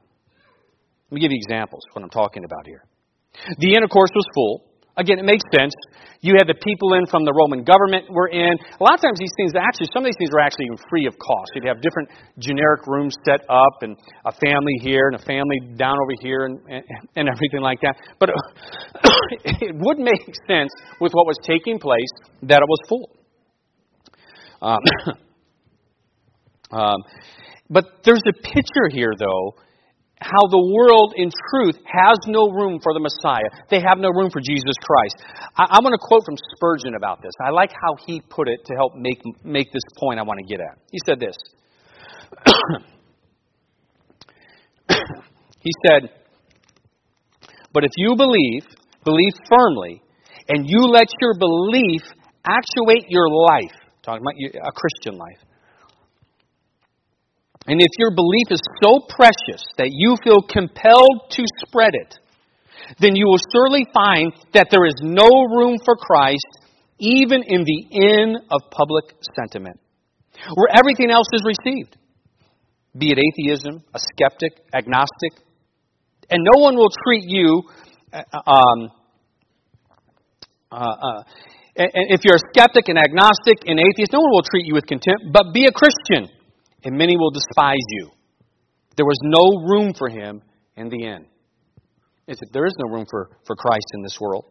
Let 1.10 1.14
me 1.14 1.20
give 1.20 1.30
you 1.30 1.38
examples 1.38 1.84
of 1.90 1.94
what 1.94 2.02
I'm 2.02 2.10
talking 2.10 2.44
about 2.44 2.66
here. 2.66 2.82
The 3.60 3.76
intercourse 3.76 4.10
was 4.16 4.24
full. 4.34 4.64
Again, 4.96 5.18
it 5.18 5.26
makes 5.26 5.44
sense. 5.52 5.74
You 6.22 6.34
had 6.38 6.48
the 6.48 6.54
people 6.54 6.94
in 6.94 7.04
from 7.10 7.26
the 7.26 7.34
Roman 7.34 7.62
government 7.62 8.08
were 8.08 8.28
in. 8.28 8.56
A 8.56 8.82
lot 8.82 8.94
of 8.94 9.02
times 9.02 9.18
these 9.18 9.34
things, 9.36 9.52
actually, 9.52 9.92
some 9.92 10.00
of 10.00 10.08
these 10.08 10.16
things 10.16 10.30
were 10.32 10.40
actually 10.40 10.72
even 10.72 10.78
free 10.88 11.04
of 11.04 11.12
cost. 11.18 11.50
You'd 11.54 11.66
have 11.68 11.82
different 11.82 12.08
generic 12.38 12.86
rooms 12.86 13.12
set 13.26 13.44
up 13.50 13.82
and 13.82 13.98
a 14.24 14.32
family 14.32 14.80
here 14.80 15.12
and 15.12 15.20
a 15.20 15.24
family 15.26 15.60
down 15.76 15.98
over 16.00 16.14
here 16.22 16.46
and, 16.46 16.56
and, 16.70 16.82
and 17.16 17.28
everything 17.28 17.60
like 17.60 17.82
that. 17.82 18.00
But 18.18 18.30
it 19.60 19.76
would 19.76 19.98
make 19.98 20.24
sense 20.48 20.72
with 21.02 21.12
what 21.12 21.26
was 21.26 21.36
taking 21.44 21.78
place 21.78 22.08
that 22.48 22.62
it 22.62 22.68
was 22.70 22.80
full. 22.88 23.10
Um, 24.62 24.80
um, 26.80 26.96
but 27.70 27.84
there's 28.04 28.22
a 28.28 28.32
picture 28.42 28.88
here, 28.90 29.12
though, 29.18 29.54
how 30.20 30.46
the 30.48 30.72
world, 30.72 31.14
in 31.16 31.30
truth, 31.50 31.76
has 31.84 32.16
no 32.26 32.48
room 32.50 32.78
for 32.82 32.94
the 32.94 33.00
Messiah. 33.00 33.50
They 33.68 33.80
have 33.80 33.98
no 33.98 34.08
room 34.08 34.30
for 34.30 34.40
Jesus 34.40 34.76
Christ. 34.80 35.16
I, 35.56 35.76
am 35.76 35.82
going 35.82 35.92
to 35.92 36.00
quote 36.00 36.24
from 36.24 36.36
Spurgeon 36.56 36.94
about 36.96 37.20
this. 37.20 37.32
I 37.44 37.50
like 37.50 37.70
how 37.70 37.96
he 38.06 38.20
put 38.20 38.48
it 38.48 38.64
to 38.66 38.74
help 38.74 38.94
make, 38.96 39.20
make 39.44 39.72
this 39.72 39.82
point 39.98 40.20
I 40.20 40.22
want 40.22 40.40
to 40.40 40.46
get 40.46 40.60
at. 40.60 40.78
He 40.90 40.98
said 41.04 41.20
this. 41.20 41.36
he 45.60 45.70
said, 45.86 46.10
But 47.72 47.84
if 47.84 47.90
you 47.96 48.16
believe, 48.16 48.64
believe 49.04 49.32
firmly, 49.48 50.02
and 50.48 50.68
you 50.68 50.86
let 50.86 51.08
your 51.20 51.34
belief 51.38 52.02
actuate 52.46 53.06
your 53.08 53.28
life, 53.28 53.72
talking 54.02 54.22
about 54.22 54.34
a 54.68 54.72
Christian 54.72 55.18
life, 55.18 55.38
and 57.66 57.80
if 57.80 57.88
your 57.98 58.10
belief 58.10 58.48
is 58.50 58.60
so 58.82 59.00
precious 59.08 59.64
that 59.78 59.88
you 59.90 60.16
feel 60.22 60.42
compelled 60.48 61.30
to 61.30 61.44
spread 61.66 61.94
it, 61.94 62.18
then 63.00 63.16
you 63.16 63.26
will 63.26 63.40
surely 63.52 63.86
find 63.94 64.32
that 64.52 64.68
there 64.70 64.84
is 64.84 64.94
no 65.02 65.28
room 65.56 65.78
for 65.84 65.96
Christ 65.96 66.46
even 66.98 67.42
in 67.42 67.64
the 67.64 67.80
inn 67.90 68.36
of 68.50 68.60
public 68.70 69.16
sentiment, 69.34 69.80
where 70.54 70.68
everything 70.76 71.10
else 71.10 71.26
is 71.32 71.42
received, 71.44 71.96
be 72.96 73.10
it 73.10 73.18
atheism, 73.18 73.82
a 73.94 73.98
skeptic, 73.98 74.52
agnostic, 74.72 75.32
and 76.30 76.44
no 76.54 76.62
one 76.62 76.76
will 76.76 76.92
treat 77.04 77.24
you. 77.26 77.62
Uh, 78.12 78.22
um, 78.46 78.90
uh, 80.70 80.76
uh, 80.76 81.22
if 81.76 82.24
you're 82.24 82.36
a 82.36 82.46
skeptic, 82.52 82.88
and 82.88 82.98
agnostic, 82.98 83.66
and 83.66 83.80
atheist, 83.80 84.12
no 84.12 84.20
one 84.20 84.30
will 84.30 84.46
treat 84.48 84.66
you 84.66 84.74
with 84.74 84.86
contempt. 84.86 85.32
But 85.32 85.52
be 85.52 85.66
a 85.66 85.72
Christian 85.72 86.30
and 86.84 86.96
many 86.96 87.16
will 87.16 87.30
despise 87.30 87.84
you. 87.88 88.10
There 88.96 89.06
was 89.06 89.18
no 89.22 89.66
room 89.66 89.94
for 89.96 90.08
him 90.08 90.42
in 90.76 90.88
the 90.88 91.06
end. 91.06 91.26
Is 92.28 92.38
it, 92.40 92.48
there 92.52 92.66
is 92.66 92.74
no 92.78 92.94
room 92.94 93.06
for, 93.10 93.30
for 93.46 93.56
Christ 93.56 93.86
in 93.94 94.02
this 94.02 94.16
world. 94.20 94.46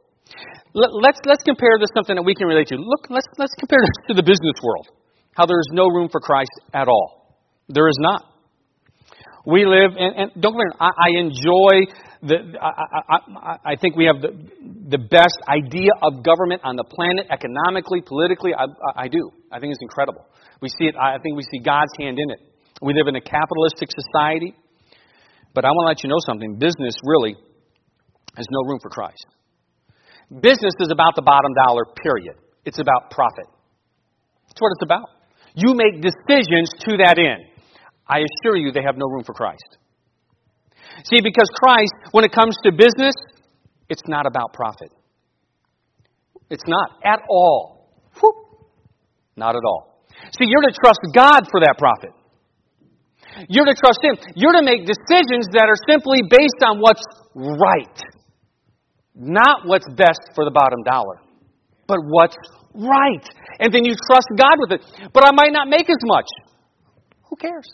Let, 0.74 0.90
let's, 0.94 1.20
let's 1.26 1.44
compare 1.44 1.78
this 1.80 1.90
to 1.90 2.00
something 2.00 2.16
that 2.16 2.24
we 2.24 2.36
can 2.36 2.48
relate 2.48 2.68
to. 2.68 2.76
Look, 2.76 3.10
let's, 3.10 3.28
let's 3.38 3.54
compare 3.58 3.80
this 3.82 4.08
to 4.10 4.14
the 4.14 4.24
business 4.24 4.58
world. 4.64 4.88
How 5.34 5.46
there 5.46 5.60
is 5.60 5.70
no 5.72 5.88
room 5.88 6.10
for 6.12 6.20
Christ 6.20 6.52
at 6.74 6.88
all. 6.88 7.38
There 7.70 7.88
is 7.88 7.98
not. 8.00 8.26
We 9.46 9.66
live, 9.66 9.92
and, 9.98 10.16
and 10.16 10.42
don't 10.42 10.54
get 10.54 10.80
I, 10.80 10.88
I 10.88 11.20
enjoy 11.20 11.92
the, 12.22 12.56
I, 12.62 13.18
I, 13.18 13.74
I, 13.74 13.76
think 13.76 13.98
we 13.98 14.06
have 14.06 14.22
the, 14.22 14.32
the 14.88 14.98
best 14.98 15.36
idea 15.50 15.92
of 16.02 16.24
government 16.24 16.62
on 16.64 16.78
the 16.78 16.86
planet, 16.86 17.28
economically, 17.30 18.02
politically. 18.02 18.52
I, 18.56 18.68
I 18.96 19.08
do. 19.10 19.32
I 19.52 19.60
think 19.60 19.72
it's 19.72 19.82
incredible. 19.82 20.26
We 20.64 20.70
see 20.70 20.88
it, 20.88 20.96
I 20.96 21.20
think 21.20 21.36
we 21.36 21.44
see 21.44 21.60
God's 21.60 21.92
hand 22.00 22.16
in 22.18 22.32
it. 22.32 22.40
We 22.82 22.94
live 22.94 23.12
in 23.12 23.18
a 23.18 23.22
capitalistic 23.22 23.90
society, 23.92 24.56
but 25.54 25.66
I 25.66 25.68
want 25.68 25.84
to 25.84 25.90
let 25.92 26.04
you 26.04 26.10
know 26.10 26.24
something. 26.24 26.56
Business 26.56 26.96
really 27.04 27.36
has 28.38 28.48
no 28.50 28.64
room 28.72 28.80
for 28.82 28.90
Christ. 28.90 29.28
Business 30.32 30.72
is 30.80 30.88
about 30.90 31.16
the 31.18 31.22
bottom 31.22 31.52
dollar, 31.68 31.84
period. 32.02 32.40
It's 32.64 32.80
about 32.80 33.12
profit. 33.12 33.44
That's 34.48 34.62
what 34.64 34.72
it's 34.80 34.84
about. 34.84 35.10
You 35.54 35.76
make 35.76 36.02
decisions 36.02 36.72
to 36.88 36.96
that 37.04 37.20
end. 37.20 37.44
I 38.08 38.24
assure 38.24 38.56
you 38.56 38.72
they 38.72 38.84
have 38.88 38.96
no 38.96 39.06
room 39.12 39.26
for 39.26 39.34
Christ. 39.34 39.78
See, 41.12 41.20
because 41.20 41.50
Christ, 41.60 41.92
when 42.12 42.24
it 42.24 42.32
comes 42.32 42.56
to 42.64 42.72
business, 42.72 43.16
it's 43.90 44.04
not 44.08 44.26
about 44.26 44.54
profit. 44.54 44.92
It's 46.50 46.64
not 46.68 46.90
at 47.04 47.20
all. 47.30 47.92
Whew. 48.22 48.34
Not 49.36 49.58
at 49.58 49.62
all. 49.68 49.93
See, 50.38 50.46
you're 50.48 50.66
to 50.66 50.74
trust 50.74 51.02
God 51.14 51.46
for 51.52 51.60
that 51.62 51.76
profit. 51.78 52.14
You're 53.50 53.66
to 53.66 53.76
trust 53.76 54.00
Him. 54.02 54.18
You're 54.36 54.54
to 54.54 54.64
make 54.64 54.86
decisions 54.86 55.50
that 55.54 55.66
are 55.66 55.80
simply 55.90 56.22
based 56.22 56.62
on 56.66 56.80
what's 56.80 57.04
right. 57.36 57.98
Not 59.16 59.66
what's 59.66 59.88
best 59.94 60.22
for 60.36 60.46
the 60.46 60.52
bottom 60.52 60.84
dollar, 60.84 61.22
but 61.88 61.98
what's 62.02 62.38
right. 62.74 63.26
And 63.60 63.74
then 63.74 63.86
you 63.86 63.94
trust 64.10 64.28
God 64.38 64.58
with 64.58 64.72
it. 64.74 64.82
But 65.14 65.24
I 65.26 65.32
might 65.34 65.54
not 65.54 65.68
make 65.68 65.90
as 65.90 66.02
much. 66.04 66.26
Who 67.30 67.36
cares? 67.36 67.70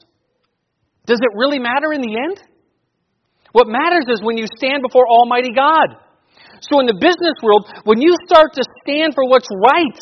Does 1.05 1.19
it 1.19 1.31
really 1.35 1.59
matter 1.59 1.91
in 1.93 2.01
the 2.01 2.15
end? 2.15 2.43
What 3.51 3.67
matters 3.67 4.05
is 4.07 4.21
when 4.21 4.37
you 4.37 4.45
stand 4.57 4.83
before 4.83 5.07
Almighty 5.07 5.51
God. 5.55 5.97
So 6.61 6.79
in 6.79 6.85
the 6.85 6.99
business 6.99 7.33
world, 7.41 7.65
when 7.83 8.01
you 8.01 8.13
start 8.27 8.53
to 8.53 8.63
stand 8.83 9.15
for 9.15 9.27
what's 9.27 9.47
right, 9.49 9.99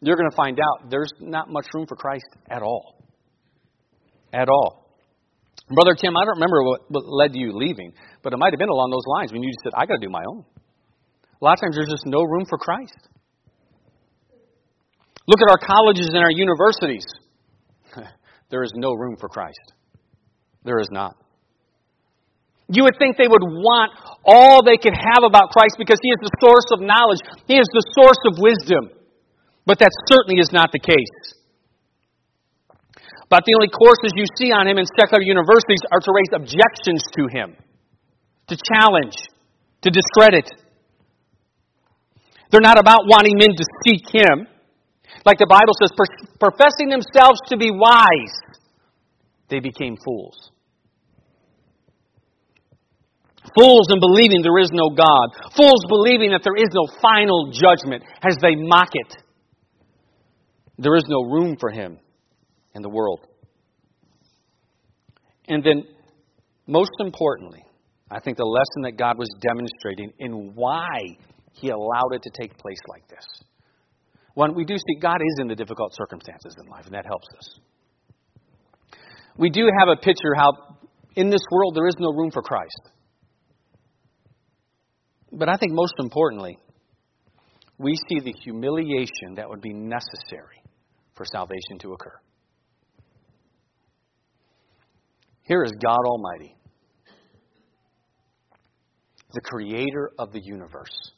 you're 0.00 0.16
going 0.16 0.30
to 0.30 0.36
find 0.36 0.58
out 0.60 0.90
there's 0.90 1.12
not 1.20 1.50
much 1.50 1.66
room 1.74 1.86
for 1.86 1.96
Christ 1.96 2.26
at 2.48 2.62
all. 2.62 3.02
At 4.32 4.48
all. 4.48 4.88
Brother 5.68 5.94
Tim, 6.00 6.16
I 6.16 6.24
don't 6.24 6.36
remember 6.36 6.62
what, 6.62 6.80
what 6.88 7.04
led 7.06 7.32
to 7.32 7.38
you 7.38 7.52
leaving, 7.52 7.92
but 8.22 8.32
it 8.32 8.38
might 8.38 8.52
have 8.52 8.58
been 8.58 8.70
along 8.70 8.90
those 8.90 9.06
lines 9.06 9.32
when 9.32 9.42
you 9.42 9.50
said, 9.62 9.72
I 9.76 9.86
got 9.86 10.00
to 10.00 10.06
do 10.06 10.10
my 10.10 10.22
own. 10.28 10.44
A 11.40 11.44
lot 11.44 11.54
of 11.54 11.60
times 11.60 11.76
there's 11.76 11.90
just 11.90 12.06
no 12.06 12.22
room 12.22 12.46
for 12.48 12.58
Christ. 12.58 12.96
Look 15.26 15.40
at 15.42 15.50
our 15.50 15.60
colleges 15.60 16.08
and 16.08 16.24
our 16.24 16.30
universities. 16.30 17.04
there 18.50 18.62
is 18.62 18.72
no 18.74 18.94
room 18.94 19.16
for 19.20 19.28
Christ. 19.28 19.72
There 20.64 20.80
is 20.80 20.88
not. 20.90 21.16
You 22.70 22.84
would 22.84 22.96
think 22.98 23.16
they 23.16 23.28
would 23.28 23.44
want 23.44 23.92
all 24.24 24.64
they 24.64 24.76
could 24.76 24.92
have 24.92 25.24
about 25.24 25.50
Christ 25.50 25.76
because 25.78 25.98
He 26.02 26.08
is 26.08 26.20
the 26.20 26.32
source 26.40 26.68
of 26.72 26.80
knowledge. 26.80 27.20
He 27.46 27.56
is 27.56 27.68
the 27.72 27.84
source 27.96 28.20
of 28.28 28.40
wisdom. 28.40 28.97
But 29.68 29.84
that 29.84 29.92
certainly 30.08 30.40
is 30.40 30.48
not 30.48 30.72
the 30.72 30.80
case. 30.80 31.36
But 33.28 33.44
the 33.44 33.52
only 33.52 33.68
courses 33.68 34.16
you 34.16 34.24
see 34.40 34.48
on 34.48 34.64
Him 34.64 34.80
in 34.80 34.88
secular 34.96 35.20
universities 35.20 35.84
are 35.92 36.00
to 36.00 36.08
raise 36.08 36.32
objections 36.32 37.04
to 37.12 37.28
Him, 37.28 37.52
to 38.48 38.56
challenge, 38.56 39.12
to 39.84 39.92
discredit. 39.92 40.48
They're 42.48 42.64
not 42.64 42.80
about 42.80 43.04
wanting 43.04 43.36
men 43.36 43.52
to 43.52 43.64
seek 43.84 44.08
Him. 44.08 44.48
Like 45.28 45.36
the 45.36 45.44
Bible 45.44 45.76
says, 45.76 45.92
professing 46.40 46.88
themselves 46.88 47.36
to 47.52 47.60
be 47.60 47.68
wise, 47.68 48.36
they 49.52 49.60
became 49.60 50.00
fools. 50.00 50.48
Fools 53.52 53.92
in 53.92 54.00
believing 54.00 54.40
there 54.40 54.64
is 54.64 54.72
no 54.72 54.88
God. 54.96 55.52
Fools 55.52 55.84
believing 55.92 56.32
that 56.32 56.40
there 56.40 56.56
is 56.56 56.72
no 56.72 56.88
final 57.04 57.52
judgment 57.52 58.00
as 58.24 58.32
they 58.40 58.56
mock 58.56 58.96
it. 58.96 59.27
There 60.78 60.94
is 60.94 61.04
no 61.08 61.22
room 61.22 61.56
for 61.58 61.70
him 61.70 61.98
in 62.74 62.82
the 62.82 62.88
world. 62.88 63.26
And 65.48 65.64
then, 65.64 65.82
most 66.66 66.92
importantly, 67.00 67.64
I 68.10 68.20
think 68.20 68.36
the 68.36 68.44
lesson 68.44 68.82
that 68.82 68.96
God 68.96 69.18
was 69.18 69.28
demonstrating 69.40 70.12
in 70.18 70.54
why 70.54 71.00
he 71.52 71.70
allowed 71.70 72.12
it 72.12 72.22
to 72.22 72.30
take 72.40 72.56
place 72.56 72.78
like 72.88 73.08
this. 73.08 73.24
One, 74.34 74.54
we 74.54 74.64
do 74.64 74.76
see 74.76 75.00
God 75.00 75.16
is 75.16 75.40
in 75.40 75.48
the 75.48 75.56
difficult 75.56 75.94
circumstances 75.94 76.54
in 76.62 76.70
life, 76.70 76.84
and 76.84 76.94
that 76.94 77.06
helps 77.06 77.26
us. 77.36 77.60
We 79.36 79.50
do 79.50 79.68
have 79.78 79.88
a 79.88 79.96
picture 79.96 80.34
how 80.36 80.52
in 81.16 81.28
this 81.28 81.42
world 81.50 81.74
there 81.74 81.88
is 81.88 81.96
no 81.98 82.12
room 82.12 82.30
for 82.30 82.42
Christ. 82.42 82.90
But 85.32 85.48
I 85.48 85.56
think 85.56 85.72
most 85.72 85.94
importantly, 85.98 86.56
we 87.78 87.94
see 88.08 88.20
the 88.20 88.32
humiliation 88.44 89.34
that 89.36 89.48
would 89.48 89.60
be 89.60 89.72
necessary 89.72 90.62
for 91.18 91.26
salvation 91.26 91.78
to 91.80 91.92
occur. 91.92 92.14
Here 95.42 95.62
is 95.64 95.72
God 95.82 95.98
Almighty, 96.06 96.56
the 99.32 99.40
creator 99.40 100.10
of 100.18 100.32
the 100.32 100.40
universe, 100.40 101.12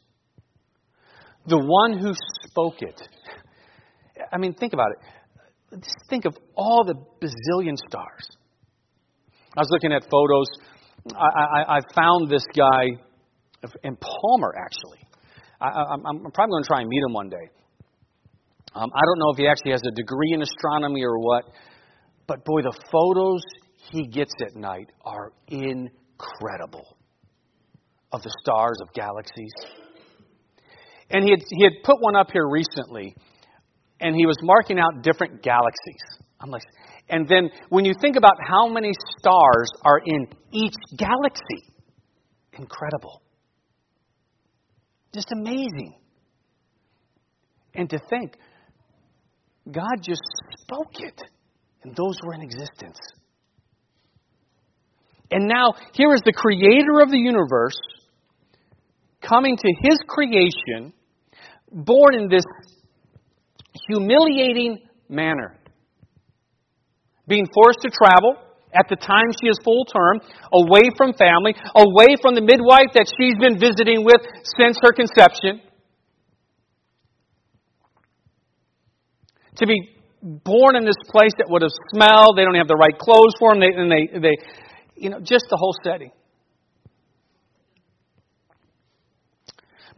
the 1.46 1.58
one 1.58 1.98
who 1.98 2.12
spoke 2.48 2.80
it. 2.80 3.00
I 4.32 4.38
mean, 4.38 4.54
think 4.54 4.72
about 4.72 4.88
it. 4.92 5.80
Just 5.82 5.96
think 6.08 6.24
of 6.24 6.36
all 6.56 6.84
the 6.84 6.94
bazillion 6.94 7.76
stars. 7.76 8.28
I 9.56 9.60
was 9.60 9.68
looking 9.70 9.92
at 9.92 10.02
photos. 10.10 10.46
I, 11.14 11.42
I, 11.42 11.76
I 11.76 11.80
found 11.94 12.30
this 12.30 12.44
guy 12.56 12.86
in 13.82 13.96
Palmer, 13.96 14.54
actually. 14.56 14.98
I, 15.60 15.94
am 15.94 16.30
probably 16.32 16.52
going 16.52 16.62
to 16.62 16.66
try 16.66 16.80
and 16.80 16.88
meet 16.88 17.02
him 17.06 17.12
one 17.12 17.28
day. 17.28 17.59
Um, 18.74 18.90
I 18.94 19.00
don't 19.04 19.18
know 19.18 19.30
if 19.32 19.38
he 19.38 19.48
actually 19.48 19.72
has 19.72 19.82
a 19.86 19.90
degree 19.90 20.32
in 20.32 20.42
astronomy 20.42 21.02
or 21.02 21.18
what, 21.18 21.44
but 22.26 22.44
boy, 22.44 22.62
the 22.62 22.76
photos 22.92 23.42
he 23.90 24.06
gets 24.06 24.32
at 24.40 24.54
night 24.54 24.90
are 25.04 25.32
incredible 25.48 26.96
of 28.12 28.22
the 28.22 28.32
stars, 28.42 28.78
of 28.82 28.92
galaxies. 28.94 29.52
And 31.10 31.24
he 31.24 31.30
had, 31.30 31.40
he 31.50 31.64
had 31.64 31.82
put 31.82 31.96
one 32.00 32.14
up 32.14 32.28
here 32.32 32.48
recently, 32.48 33.16
and 34.00 34.14
he 34.14 34.26
was 34.26 34.36
marking 34.42 34.78
out 34.78 35.02
different 35.02 35.42
galaxies. 35.42 36.24
I'm 36.40 36.50
like, 36.50 36.62
and 37.08 37.28
then 37.28 37.50
when 37.68 37.84
you 37.84 37.92
think 38.00 38.16
about 38.16 38.36
how 38.46 38.68
many 38.68 38.92
stars 39.18 39.68
are 39.84 40.00
in 40.04 40.28
each 40.52 40.74
galaxy, 40.96 41.74
incredible. 42.52 43.22
Just 45.12 45.32
amazing. 45.32 45.96
And 47.74 47.90
to 47.90 47.98
think, 48.08 48.36
God 49.72 50.02
just 50.02 50.22
spoke 50.62 51.00
it, 51.00 51.20
and 51.82 51.94
those 51.94 52.16
were 52.24 52.34
in 52.34 52.42
existence. 52.42 52.98
And 55.30 55.46
now, 55.46 55.74
here 55.92 56.12
is 56.12 56.22
the 56.24 56.32
creator 56.32 57.00
of 57.02 57.10
the 57.10 57.18
universe 57.18 57.78
coming 59.20 59.56
to 59.56 59.68
his 59.82 59.98
creation, 60.08 60.92
born 61.70 62.14
in 62.14 62.28
this 62.28 62.44
humiliating 63.86 64.78
manner, 65.08 65.56
being 67.28 67.46
forced 67.54 67.80
to 67.82 67.90
travel 67.90 68.36
at 68.72 68.86
the 68.88 68.96
time 68.96 69.30
she 69.40 69.48
is 69.48 69.58
full 69.64 69.84
term, 69.84 70.20
away 70.52 70.90
from 70.96 71.12
family, 71.14 71.54
away 71.74 72.14
from 72.22 72.34
the 72.34 72.40
midwife 72.40 72.94
that 72.94 73.06
she's 73.18 73.34
been 73.38 73.58
visiting 73.58 74.04
with 74.04 74.20
since 74.56 74.78
her 74.82 74.92
conception. 74.92 75.60
To 79.60 79.66
be 79.66 79.92
born 80.22 80.76
in 80.76 80.84
this 80.84 80.96
place 81.08 81.32
that 81.36 81.48
would 81.48 81.62
have 81.62 81.72
smelled, 81.92 82.36
they 82.36 82.44
don't 82.44 82.56
have 82.56 82.68
the 82.68 82.80
right 82.80 82.96
clothes 82.96 83.36
for 83.38 83.52
them, 83.52 83.60
they, 83.60 83.72
and 83.76 83.92
they, 83.92 84.04
they, 84.18 84.36
you 84.96 85.10
know, 85.10 85.20
just 85.20 85.46
the 85.48 85.56
whole 85.56 85.74
setting. 85.84 86.10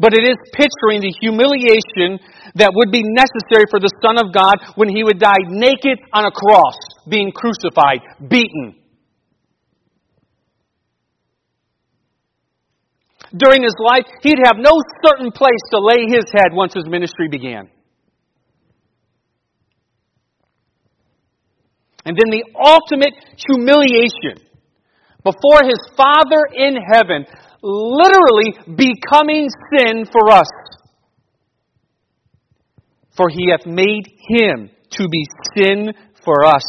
But 0.00 0.14
it 0.14 0.26
is 0.26 0.34
picturing 0.50 1.00
the 1.00 1.14
humiliation 1.20 2.18
that 2.56 2.72
would 2.74 2.90
be 2.90 3.02
necessary 3.06 3.70
for 3.70 3.78
the 3.78 3.90
Son 4.02 4.18
of 4.18 4.34
God 4.34 4.58
when 4.74 4.88
he 4.88 5.04
would 5.04 5.20
die 5.20 5.46
naked 5.46 5.98
on 6.12 6.26
a 6.26 6.32
cross 6.32 6.74
being 7.08 7.30
crucified, 7.30 8.02
beaten. 8.18 8.74
During 13.30 13.62
his 13.62 13.76
life, 13.78 14.10
he'd 14.22 14.42
have 14.44 14.56
no 14.58 14.74
certain 15.06 15.30
place 15.30 15.62
to 15.70 15.78
lay 15.78 16.10
his 16.10 16.24
head 16.34 16.50
once 16.50 16.74
his 16.74 16.86
ministry 16.88 17.28
began. 17.28 17.70
And 22.04 22.16
then 22.16 22.30
the 22.30 22.44
ultimate 22.58 23.14
humiliation 23.36 24.42
before 25.22 25.62
his 25.62 25.78
Father 25.96 26.48
in 26.52 26.74
heaven, 26.92 27.24
literally 27.62 28.52
becoming 28.66 29.48
sin 29.72 30.04
for 30.06 30.30
us. 30.32 30.48
For 33.16 33.28
he 33.28 33.50
hath 33.50 33.66
made 33.66 34.06
him 34.28 34.70
to 34.92 35.08
be 35.08 35.24
sin 35.54 35.92
for 36.24 36.44
us. 36.44 36.64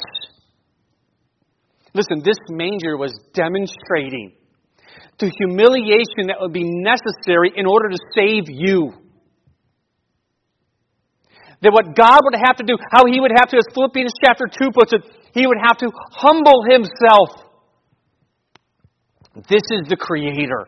Listen, 1.96 2.22
this 2.24 2.38
manger 2.50 2.98
was 2.98 3.14
demonstrating 3.34 4.34
the 5.20 5.30
humiliation 5.30 6.28
that 6.28 6.38
would 6.42 6.54
be 6.54 6.66
necessary 6.66 7.52
in 7.56 7.66
order 7.66 7.90
to 7.90 7.98
save 8.16 8.46
you. 8.50 8.92
That 11.64 11.72
what 11.72 11.96
God 11.96 12.20
would 12.24 12.36
have 12.36 12.58
to 12.58 12.66
do, 12.68 12.76
how 12.92 13.06
He 13.08 13.20
would 13.20 13.32
have 13.40 13.48
to, 13.50 13.58
as 13.58 13.64
Philippians 13.74 14.12
chapter 14.24 14.46
2 14.52 14.72
puts 14.76 14.92
it, 14.92 15.02
He 15.34 15.48
would 15.48 15.58
have 15.64 15.78
to 15.78 15.90
humble 16.12 16.64
Himself. 16.68 17.40
This 19.48 19.64
is 19.72 19.88
the 19.88 19.96
Creator. 19.96 20.68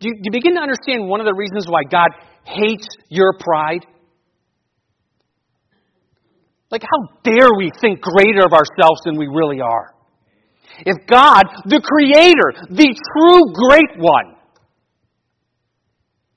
Do 0.00 0.08
you, 0.08 0.14
do 0.16 0.22
you 0.24 0.32
begin 0.32 0.54
to 0.54 0.62
understand 0.62 1.06
one 1.06 1.20
of 1.20 1.26
the 1.26 1.34
reasons 1.34 1.66
why 1.68 1.82
God 1.88 2.08
hates 2.44 2.88
your 3.08 3.34
pride? 3.38 3.84
Like, 6.70 6.82
how 6.82 7.20
dare 7.22 7.50
we 7.56 7.70
think 7.80 8.00
greater 8.00 8.46
of 8.46 8.52
ourselves 8.52 9.02
than 9.04 9.18
we 9.18 9.28
really 9.28 9.60
are? 9.60 9.94
If 10.80 11.06
God, 11.06 11.44
the 11.66 11.80
Creator, 11.84 12.74
the 12.74 12.96
true 12.96 13.52
great 13.52 14.00
one, 14.00 14.36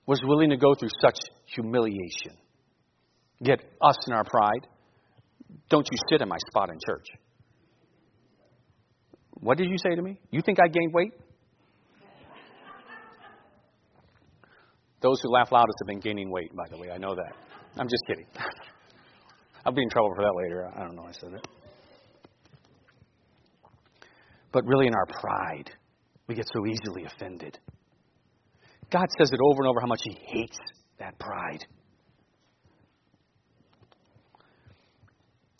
was 0.05 0.21
willing 0.23 0.49
to 0.49 0.57
go 0.57 0.75
through 0.75 0.89
such 1.01 1.17
humiliation. 1.45 2.37
Get 3.43 3.63
us 3.81 3.95
in 4.07 4.13
our 4.13 4.23
pride. 4.23 4.67
Don't 5.69 5.87
you 5.91 5.97
sit 6.09 6.21
in 6.21 6.29
my 6.29 6.37
spot 6.49 6.69
in 6.69 6.77
church. 6.85 7.05
What 9.39 9.57
did 9.57 9.69
you 9.69 9.77
say 9.77 9.95
to 9.95 10.01
me? 10.01 10.19
You 10.31 10.41
think 10.41 10.57
I 10.59 10.67
gained 10.67 10.93
weight? 10.93 11.13
Those 14.99 15.21
who 15.21 15.29
laugh 15.29 15.51
loudest 15.51 15.77
have 15.79 15.87
been 15.87 15.99
gaining 15.99 16.31
weight, 16.31 16.55
by 16.55 16.63
the 16.71 16.77
way. 16.77 16.89
I 16.89 16.97
know 16.97 17.13
that. 17.13 17.33
I'm 17.77 17.87
just 17.87 18.03
kidding. 18.07 18.25
I'll 19.65 19.73
be 19.73 19.83
in 19.83 19.89
trouble 19.89 20.11
for 20.15 20.23
that 20.23 20.33
later. 20.35 20.71
I 20.75 20.83
don't 20.83 20.95
know 20.95 21.03
I 21.03 21.11
said 21.11 21.33
it. 21.33 21.47
But 24.51 24.65
really, 24.65 24.87
in 24.87 24.93
our 24.95 25.05
pride, 25.05 25.69
we 26.27 26.33
get 26.33 26.47
so 26.51 26.65
easily 26.65 27.05
offended. 27.05 27.59
God 28.91 29.05
says 29.19 29.29
it 29.31 29.39
over 29.51 29.61
and 29.61 29.69
over 29.69 29.81
how 29.81 29.87
much 29.87 30.01
He 30.03 30.17
hates 30.25 30.57
that 30.97 31.19
pride. 31.19 31.65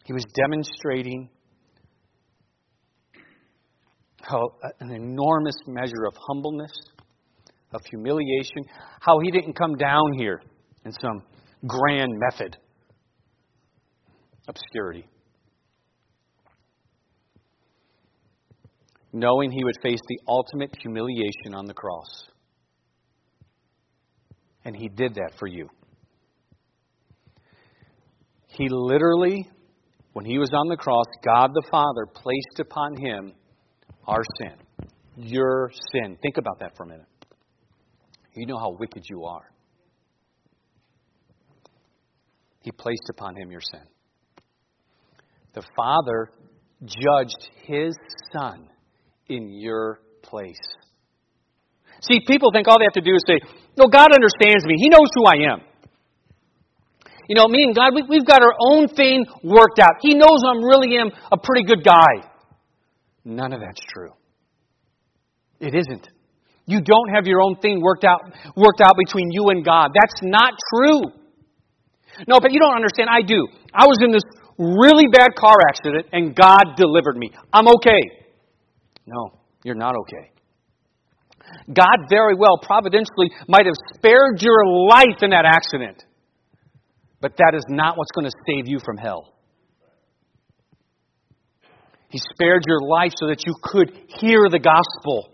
He 0.07 0.13
was 0.13 0.23
demonstrating 0.33 1.29
how 4.21 4.51
an 4.79 4.91
enormous 4.91 5.55
measure 5.67 6.05
of 6.07 6.13
humbleness, 6.29 6.71
of 7.73 7.81
humiliation, 7.89 8.63
how 9.01 9.19
he 9.19 9.31
didn't 9.31 9.55
come 9.57 9.75
down 9.75 10.13
here 10.17 10.41
in 10.85 10.93
some 10.93 11.23
grand 11.67 12.13
method. 12.17 12.55
Obscurity. 14.47 15.09
Knowing 19.11 19.51
he 19.51 19.61
would 19.65 19.75
face 19.83 19.99
the 20.07 20.19
ultimate 20.25 20.73
humiliation 20.81 21.53
on 21.53 21.65
the 21.65 21.73
cross. 21.73 22.29
And 24.63 24.73
he 24.73 24.87
did 24.87 25.15
that 25.15 25.33
for 25.37 25.47
you. 25.47 25.67
He 28.47 28.69
literally, 28.69 29.49
when 30.18 30.26
he 30.26 30.39
was 30.39 30.49
on 30.51 30.68
the 30.68 30.76
cross, 30.76 31.05
God 31.24 31.51
the 31.53 31.61
Father 31.70 32.07
placed 32.07 32.59
upon 32.59 32.97
him 32.97 33.34
our 34.07 34.24
sin. 34.39 34.55
Your 35.15 35.70
sin. 35.91 36.18
Think 36.24 36.38
about 36.38 36.57
that 36.59 36.76
for 36.76 36.86
a 36.86 36.88
minute. 36.88 37.05
You 38.34 38.47
know 38.47 38.57
how 38.57 38.76
wicked 38.80 39.03
you 39.07 39.26
are. 39.26 39.47
He 42.61 42.72
placed 42.72 43.07
upon 43.11 43.36
him 43.36 43.51
your 43.51 43.61
sin. 43.61 43.84
The 45.53 45.61
Father 45.76 46.32
judged 46.84 47.51
his 47.68 47.93
Son 48.34 48.68
in 49.30 49.51
your 49.51 49.99
place. 50.24 50.57
See, 52.01 52.22
people 52.28 52.49
think 52.51 52.68
all 52.68 52.80
they 52.80 52.86
have 52.86 52.93
to 52.93 53.01
do 53.01 53.13
is 53.13 53.24
say, 53.28 53.39
No, 53.78 53.86
God 53.86 54.07
understands 54.11 54.65
me. 54.65 54.78
He 54.80 54.89
knows 54.89 55.09
who 55.13 55.26
I 55.28 55.53
am. 55.53 55.66
You 57.28 57.36
know, 57.36 57.47
me 57.47 57.63
and 57.63 57.75
God, 57.75 57.91
we, 57.93 58.17
have 58.17 58.25
got 58.25 58.41
our 58.41 58.55
own 58.71 58.88
thing 58.88 59.25
worked 59.43 59.80
out. 59.80 59.99
He 60.01 60.13
knows 60.15 60.41
I'm 60.47 60.63
really 60.63 60.97
am 60.97 61.11
a 61.32 61.38
pretty 61.38 61.63
good 61.63 61.84
guy. 61.84 62.28
None 63.25 63.51
of 63.51 63.59
that's 63.59 63.82
true. 63.93 64.13
It 65.59 65.75
isn't. 65.75 66.07
You 66.65 66.82
don't 66.82 67.09
have 67.13 67.25
your 67.25 67.41
own 67.41 67.57
thing 67.57 67.82
worked 67.82 68.03
out, 68.03 68.21
worked 68.55 68.82
out 68.82 68.95
between 68.97 69.32
you 69.32 69.49
and 69.49 69.63
God. 69.63 69.91
That's 69.93 70.21
not 70.21 70.53
true. 70.73 71.01
No, 72.28 72.39
but 72.39 72.51
you 72.51 72.59
don't 72.59 72.75
understand. 72.75 73.09
I 73.11 73.21
do. 73.21 73.47
I 73.73 73.86
was 73.86 73.97
in 74.01 74.11
this 74.11 74.23
really 74.57 75.07
bad 75.11 75.36
car 75.38 75.57
accident 75.69 76.07
and 76.11 76.36
God 76.36 76.75
delivered 76.78 77.17
me. 77.17 77.32
I'm 77.53 77.67
okay. 77.67 78.01
No, 79.05 79.39
you're 79.63 79.75
not 79.75 79.95
okay. 79.95 80.32
God 81.73 82.07
very 82.09 82.36
well, 82.38 82.59
providentially, 82.61 83.32
might 83.47 83.65
have 83.65 83.75
spared 83.95 84.41
your 84.41 84.65
life 84.88 85.21
in 85.21 85.32
that 85.32 85.45
accident. 85.45 86.03
But 87.20 87.38
that 87.38 87.53
is 87.55 87.63
not 87.70 87.97
what's 87.97 88.11
going 88.11 88.26
to 88.26 88.38
save 88.47 88.68
you 88.68 88.80
from 88.84 88.97
hell. 88.97 89.34
He 92.09 92.20
spared 92.34 92.63
your 92.68 92.82
life 92.82 93.11
so 93.15 93.28
that 93.28 93.45
you 93.45 93.53
could 93.61 93.91
hear 94.20 94.47
the 94.49 94.59
gospel. 94.59 95.34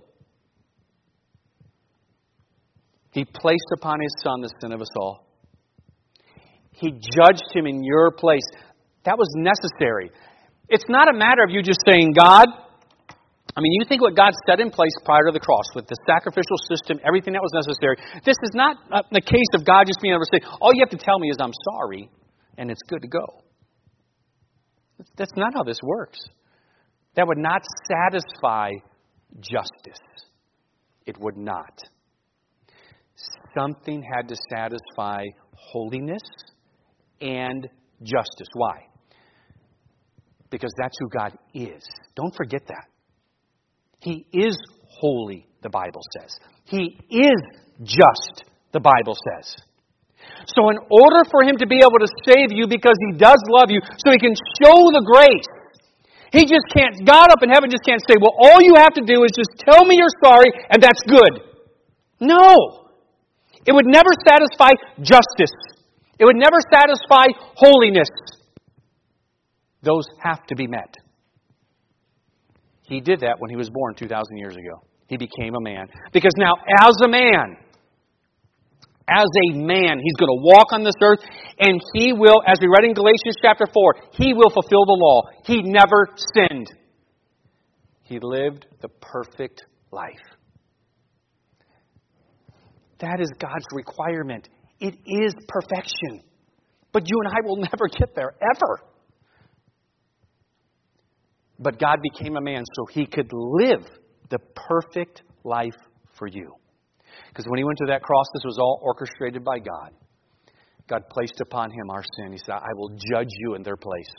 He 3.11 3.25
placed 3.25 3.69
upon 3.77 3.99
his 4.01 4.13
son 4.23 4.41
the 4.41 4.49
sin 4.59 4.71
of 4.71 4.81
us 4.81 4.87
all. 4.95 5.27
He 6.71 6.91
judged 6.91 7.43
him 7.53 7.67
in 7.67 7.83
your 7.83 8.11
place. 8.11 8.43
That 9.05 9.17
was 9.17 9.27
necessary. 9.35 10.09
It's 10.67 10.85
not 10.89 11.13
a 11.13 11.17
matter 11.17 11.43
of 11.43 11.51
you 11.51 11.61
just 11.61 11.81
saying, 11.85 12.13
God, 12.13 12.47
I 13.55 13.61
mean, 13.61 13.71
you 13.73 13.85
think 13.87 14.01
what 14.01 14.15
God 14.15 14.33
set 14.47 14.59
in 14.59 14.71
place 14.71 14.93
prior 15.05 15.25
to 15.27 15.31
the 15.31 15.39
cross 15.39 15.65
with 15.75 15.87
the 15.87 15.95
sacrificial 16.07 16.57
system, 16.67 16.99
everything 17.05 17.33
that 17.33 17.41
was 17.41 17.53
necessary. 17.53 17.97
This 18.25 18.37
is 18.41 18.51
not 18.53 18.77
uh, 18.91 19.03
the 19.11 19.21
case 19.21 19.51
of 19.53 19.63
God 19.63 19.85
just 19.85 20.01
being 20.01 20.13
able 20.13 20.25
to 20.25 20.31
say, 20.33 20.41
all 20.59 20.73
you 20.73 20.81
have 20.81 20.89
to 20.89 20.97
tell 20.97 21.19
me 21.19 21.29
is 21.29 21.37
I'm 21.39 21.53
sorry, 21.71 22.09
and 22.57 22.71
it's 22.71 22.81
good 22.89 23.01
to 23.03 23.07
go. 23.07 23.43
That's 25.17 25.33
not 25.35 25.53
how 25.53 25.63
this 25.63 25.77
works. 25.83 26.19
That 27.15 27.27
would 27.27 27.37
not 27.37 27.61
satisfy 27.87 28.71
justice. 29.39 30.01
It 31.05 31.17
would 31.19 31.37
not. 31.37 31.77
Something 33.55 34.01
had 34.01 34.27
to 34.29 34.35
satisfy 34.49 35.25
holiness 35.53 36.23
and 37.21 37.67
justice. 38.01 38.47
Why? 38.53 38.87
Because 40.49 40.73
that's 40.81 40.97
who 40.99 41.09
God 41.09 41.37
is. 41.53 41.83
Don't 42.15 42.33
forget 42.35 42.61
that. 42.67 42.87
He 44.03 44.27
is 44.33 44.59
holy, 44.99 45.47
the 45.63 45.69
Bible 45.69 46.01
says. 46.19 46.35
He 46.65 46.99
is 47.09 47.39
just, 47.83 48.43
the 48.75 48.83
Bible 48.83 49.15
says. 49.15 49.55
So, 50.51 50.69
in 50.69 50.77
order 50.91 51.23
for 51.31 51.43
Him 51.47 51.55
to 51.63 51.67
be 51.67 51.79
able 51.79 52.03
to 52.03 52.11
save 52.27 52.51
you 52.51 52.67
because 52.67 52.99
He 53.07 53.15
does 53.15 53.39
love 53.47 53.71
you, 53.71 53.79
so 54.03 54.11
He 54.11 54.19
can 54.19 54.35
show 54.59 54.75
the 54.91 55.03
grace, 55.07 55.47
He 56.35 56.43
just 56.43 56.67
can't, 56.75 57.07
God 57.07 57.31
up 57.31 57.39
in 57.43 57.49
heaven 57.49 57.71
just 57.71 57.87
can't 57.87 58.03
say, 58.03 58.19
well, 58.19 58.35
all 58.35 58.59
you 58.59 58.75
have 58.75 58.91
to 58.99 59.03
do 59.07 59.23
is 59.23 59.31
just 59.31 59.55
tell 59.63 59.85
me 59.85 59.95
you're 59.95 60.19
sorry 60.19 60.51
and 60.69 60.83
that's 60.83 60.99
good. 61.07 61.39
No. 62.19 62.83
It 63.65 63.71
would 63.71 63.87
never 63.87 64.11
satisfy 64.27 64.75
justice. 64.99 65.55
It 66.19 66.25
would 66.25 66.35
never 66.35 66.59
satisfy 66.71 67.31
holiness. 67.55 68.11
Those 69.81 70.03
have 70.19 70.45
to 70.47 70.55
be 70.55 70.67
met. 70.67 70.95
He 72.83 72.99
did 72.99 73.21
that 73.21 73.35
when 73.39 73.49
he 73.49 73.55
was 73.55 73.69
born 73.69 73.95
2,000 73.95 74.37
years 74.37 74.55
ago. 74.55 74.83
He 75.07 75.17
became 75.17 75.55
a 75.55 75.61
man. 75.61 75.87
Because 76.11 76.33
now, 76.37 76.53
as 76.81 76.95
a 77.03 77.07
man, 77.07 77.57
as 79.07 79.25
a 79.25 79.57
man, 79.57 79.99
he's 79.99 80.15
going 80.17 80.29
to 80.29 80.41
walk 80.41 80.67
on 80.71 80.83
this 80.83 80.95
earth 81.01 81.19
and 81.59 81.81
he 81.93 82.13
will, 82.13 82.41
as 82.47 82.57
we 82.61 82.67
read 82.67 82.85
in 82.85 82.93
Galatians 82.93 83.35
chapter 83.41 83.65
4, 83.71 83.95
he 84.13 84.33
will 84.33 84.49
fulfill 84.49 84.85
the 84.85 84.97
law. 84.97 85.21
He 85.45 85.61
never 85.61 86.07
sinned. 86.33 86.67
He 88.03 88.19
lived 88.21 88.65
the 88.81 88.89
perfect 88.89 89.65
life. 89.91 90.11
That 92.99 93.19
is 93.19 93.29
God's 93.39 93.65
requirement. 93.73 94.47
It 94.79 94.95
is 95.05 95.33
perfection. 95.47 96.23
But 96.93 97.03
you 97.07 97.17
and 97.23 97.33
I 97.33 97.45
will 97.45 97.57
never 97.71 97.87
get 97.87 98.15
there, 98.15 98.35
ever. 98.41 98.92
But 101.59 101.79
God 101.79 101.99
became 102.01 102.35
a 102.35 102.41
man 102.41 102.63
so 102.75 102.85
he 102.85 103.05
could 103.05 103.31
live 103.31 103.85
the 104.29 104.39
perfect 104.55 105.21
life 105.43 105.77
for 106.17 106.27
you. 106.27 106.53
Because 107.29 107.45
when 107.47 107.57
he 107.57 107.63
went 107.63 107.77
to 107.79 107.85
that 107.87 108.01
cross, 108.01 108.25
this 108.33 108.43
was 108.45 108.57
all 108.59 108.79
orchestrated 108.81 109.43
by 109.43 109.59
God. 109.59 109.91
God 110.87 111.03
placed 111.09 111.39
upon 111.41 111.71
him 111.71 111.89
our 111.89 112.03
sin. 112.17 112.31
He 112.31 112.39
said, 112.39 112.55
I 112.55 112.73
will 112.75 112.89
judge 112.89 113.29
you 113.39 113.55
in 113.55 113.63
their 113.63 113.77
place. 113.77 114.11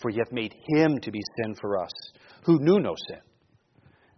For 0.00 0.10
you 0.10 0.22
have 0.24 0.32
made 0.32 0.54
him 0.68 0.98
to 1.00 1.10
be 1.10 1.20
sin 1.42 1.54
for 1.60 1.82
us, 1.82 1.92
who 2.44 2.58
knew 2.60 2.78
no 2.78 2.94
sin 3.08 3.20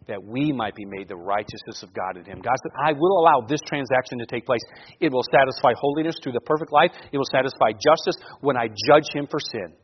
that 0.09 0.23
we 0.23 0.53
might 0.53 0.75
be 0.75 0.85
made 0.85 1.09
the 1.09 1.17
righteousness 1.17 1.83
of 1.83 1.93
God 1.93 2.17
in 2.17 2.25
Him. 2.25 2.41
God 2.41 2.55
said, 2.63 2.73
I 2.79 2.93
will 2.93 3.19
allow 3.19 3.47
this 3.47 3.61
transaction 3.67 4.19
to 4.19 4.27
take 4.27 4.47
place. 4.47 4.63
It 5.01 5.13
will 5.13 5.25
satisfy 5.33 5.73
holiness 5.79 6.17
through 6.23 6.33
the 6.33 6.41
perfect 6.41 6.73
life, 6.73 6.91
it 7.13 7.19
will 7.19 7.31
satisfy 7.31 7.73
justice 7.73 8.17
when 8.41 8.57
I 8.57 8.69
judge 8.69 9.07
Him 9.13 9.27
for 9.27 9.41
sin. 9.41 9.75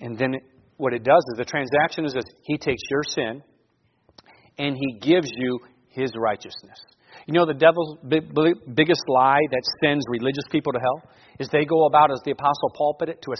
And 0.00 0.18
then 0.18 0.34
what 0.76 0.92
it 0.94 1.04
does 1.04 1.22
is 1.32 1.38
the 1.38 1.44
transaction 1.44 2.04
is 2.04 2.14
that 2.14 2.24
He 2.44 2.56
takes 2.56 2.82
your 2.90 3.02
sin 3.04 3.42
and 4.58 4.76
He 4.76 4.98
gives 4.98 5.30
you 5.34 5.60
His 5.90 6.12
righteousness. 6.16 6.78
You 7.26 7.34
know, 7.34 7.46
the 7.46 7.54
devil's 7.54 7.98
big, 8.08 8.32
biggest 8.74 9.02
lie 9.08 9.40
that 9.50 9.62
sends 9.82 10.04
religious 10.08 10.44
people 10.50 10.72
to 10.72 10.78
hell 10.80 11.10
is 11.38 11.48
they 11.48 11.64
go 11.64 11.86
about, 11.86 12.10
as 12.10 12.20
the 12.24 12.32
Apostle 12.32 12.72
Paul 12.76 12.96
put 12.98 13.08
it, 13.08 13.20
to 13.22 13.32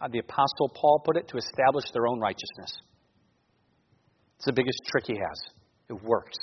uh, 0.00 0.08
the 0.08 0.18
Apostle 0.18 0.70
Paul 0.74 1.02
put 1.04 1.16
it, 1.16 1.28
to 1.28 1.36
establish 1.36 1.84
their 1.92 2.06
own 2.06 2.20
righteousness. 2.20 2.78
It's 4.36 4.46
the 4.46 4.52
biggest 4.52 4.78
trick 4.86 5.04
he 5.06 5.14
has. 5.14 5.40
It 5.88 6.02
works. 6.02 6.36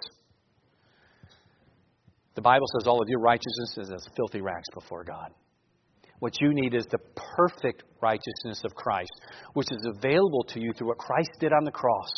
The 2.36 2.42
Bible 2.42 2.66
says 2.78 2.88
all 2.88 3.02
of 3.02 3.08
your 3.08 3.20
righteousness 3.20 3.78
is 3.78 3.92
as 3.92 4.06
filthy 4.16 4.42
rags 4.42 4.68
before 4.74 5.04
God. 5.04 5.32
What 6.20 6.40
you 6.42 6.54
need 6.54 6.74
is 6.74 6.86
the 6.90 7.00
perfect 7.38 7.84
righteousness 8.02 8.62
of 8.64 8.74
Christ, 8.76 9.12
which 9.54 9.68
is 9.72 9.86
available 9.86 10.44
to 10.50 10.62
you 10.62 10.72
through 10.78 10.88
what 10.88 10.98
Christ 10.98 11.32
did 11.40 11.52
on 11.52 11.66
the 11.66 11.72
cross, 11.72 12.10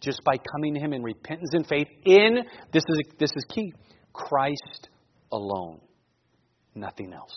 just 0.00 0.22
by 0.24 0.36
coming 0.52 0.74
to 0.74 0.80
Him 0.80 0.92
in 0.92 1.02
repentance 1.02 1.50
and 1.52 1.66
faith 1.66 1.88
in, 2.04 2.38
this 2.72 2.82
is, 2.88 3.02
this 3.18 3.30
is 3.34 3.44
key, 3.48 3.72
Christ 4.12 4.88
alone, 5.32 5.80
nothing 6.74 7.12
else. 7.12 7.34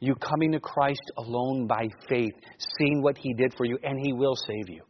You 0.00 0.14
coming 0.14 0.52
to 0.52 0.60
Christ 0.60 1.12
alone 1.18 1.66
by 1.66 1.88
faith, 2.08 2.32
seeing 2.78 3.02
what 3.02 3.18
He 3.18 3.34
did 3.34 3.54
for 3.56 3.66
you, 3.66 3.78
and 3.82 3.98
He 4.02 4.12
will 4.12 4.34
save 4.34 4.68
you. 4.68 4.82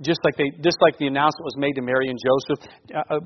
Just 0.00 0.20
like, 0.24 0.36
they, 0.36 0.50
just 0.62 0.76
like 0.80 0.96
the 0.98 1.08
announcement 1.08 1.44
was 1.44 1.56
made 1.56 1.72
to 1.72 1.82
Mary 1.82 2.08
and 2.08 2.18
Joseph 2.22 2.70
uh, 2.94 3.16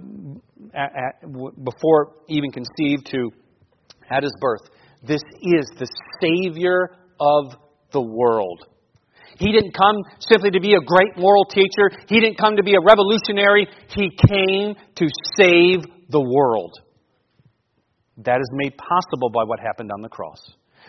uh, 0.74 1.50
before 1.62 2.14
even 2.28 2.50
conceived 2.50 3.06
to 3.10 3.30
at 4.10 4.22
his 4.22 4.32
birth, 4.40 4.62
this 5.03 5.22
is 5.42 5.66
the 5.78 5.88
Savior 6.20 6.90
of 7.20 7.57
the 7.92 8.00
world. 8.00 8.66
He 9.38 9.50
didn't 9.50 9.74
come 9.76 9.96
simply 10.20 10.50
to 10.50 10.61
be 10.61 10.74
a 10.74 10.80
great 10.80 11.16
moral 11.16 11.44
teacher. 11.44 11.90
He 12.09 12.20
didn't 12.20 12.38
come 12.38 12.57
to 12.57 12.62
be 12.62 12.74
a 12.74 12.80
revolutionary. 12.84 13.66
He 13.88 14.11
came 14.11 14.74
to 14.96 15.09
save 15.36 15.82
the 16.11 16.20
world. 16.20 16.78
That 18.18 18.38
is 18.38 18.50
made 18.53 18.76
possible 18.76 19.30
by 19.30 19.44
what 19.44 19.59
happened 19.59 19.90
on 19.92 20.03
the 20.03 20.09
cross. 20.09 20.38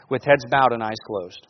With 0.10 0.24
heads 0.24 0.46
bowed 0.50 0.74
and 0.74 0.84
eyes 0.84 0.98
closed. 1.08 1.48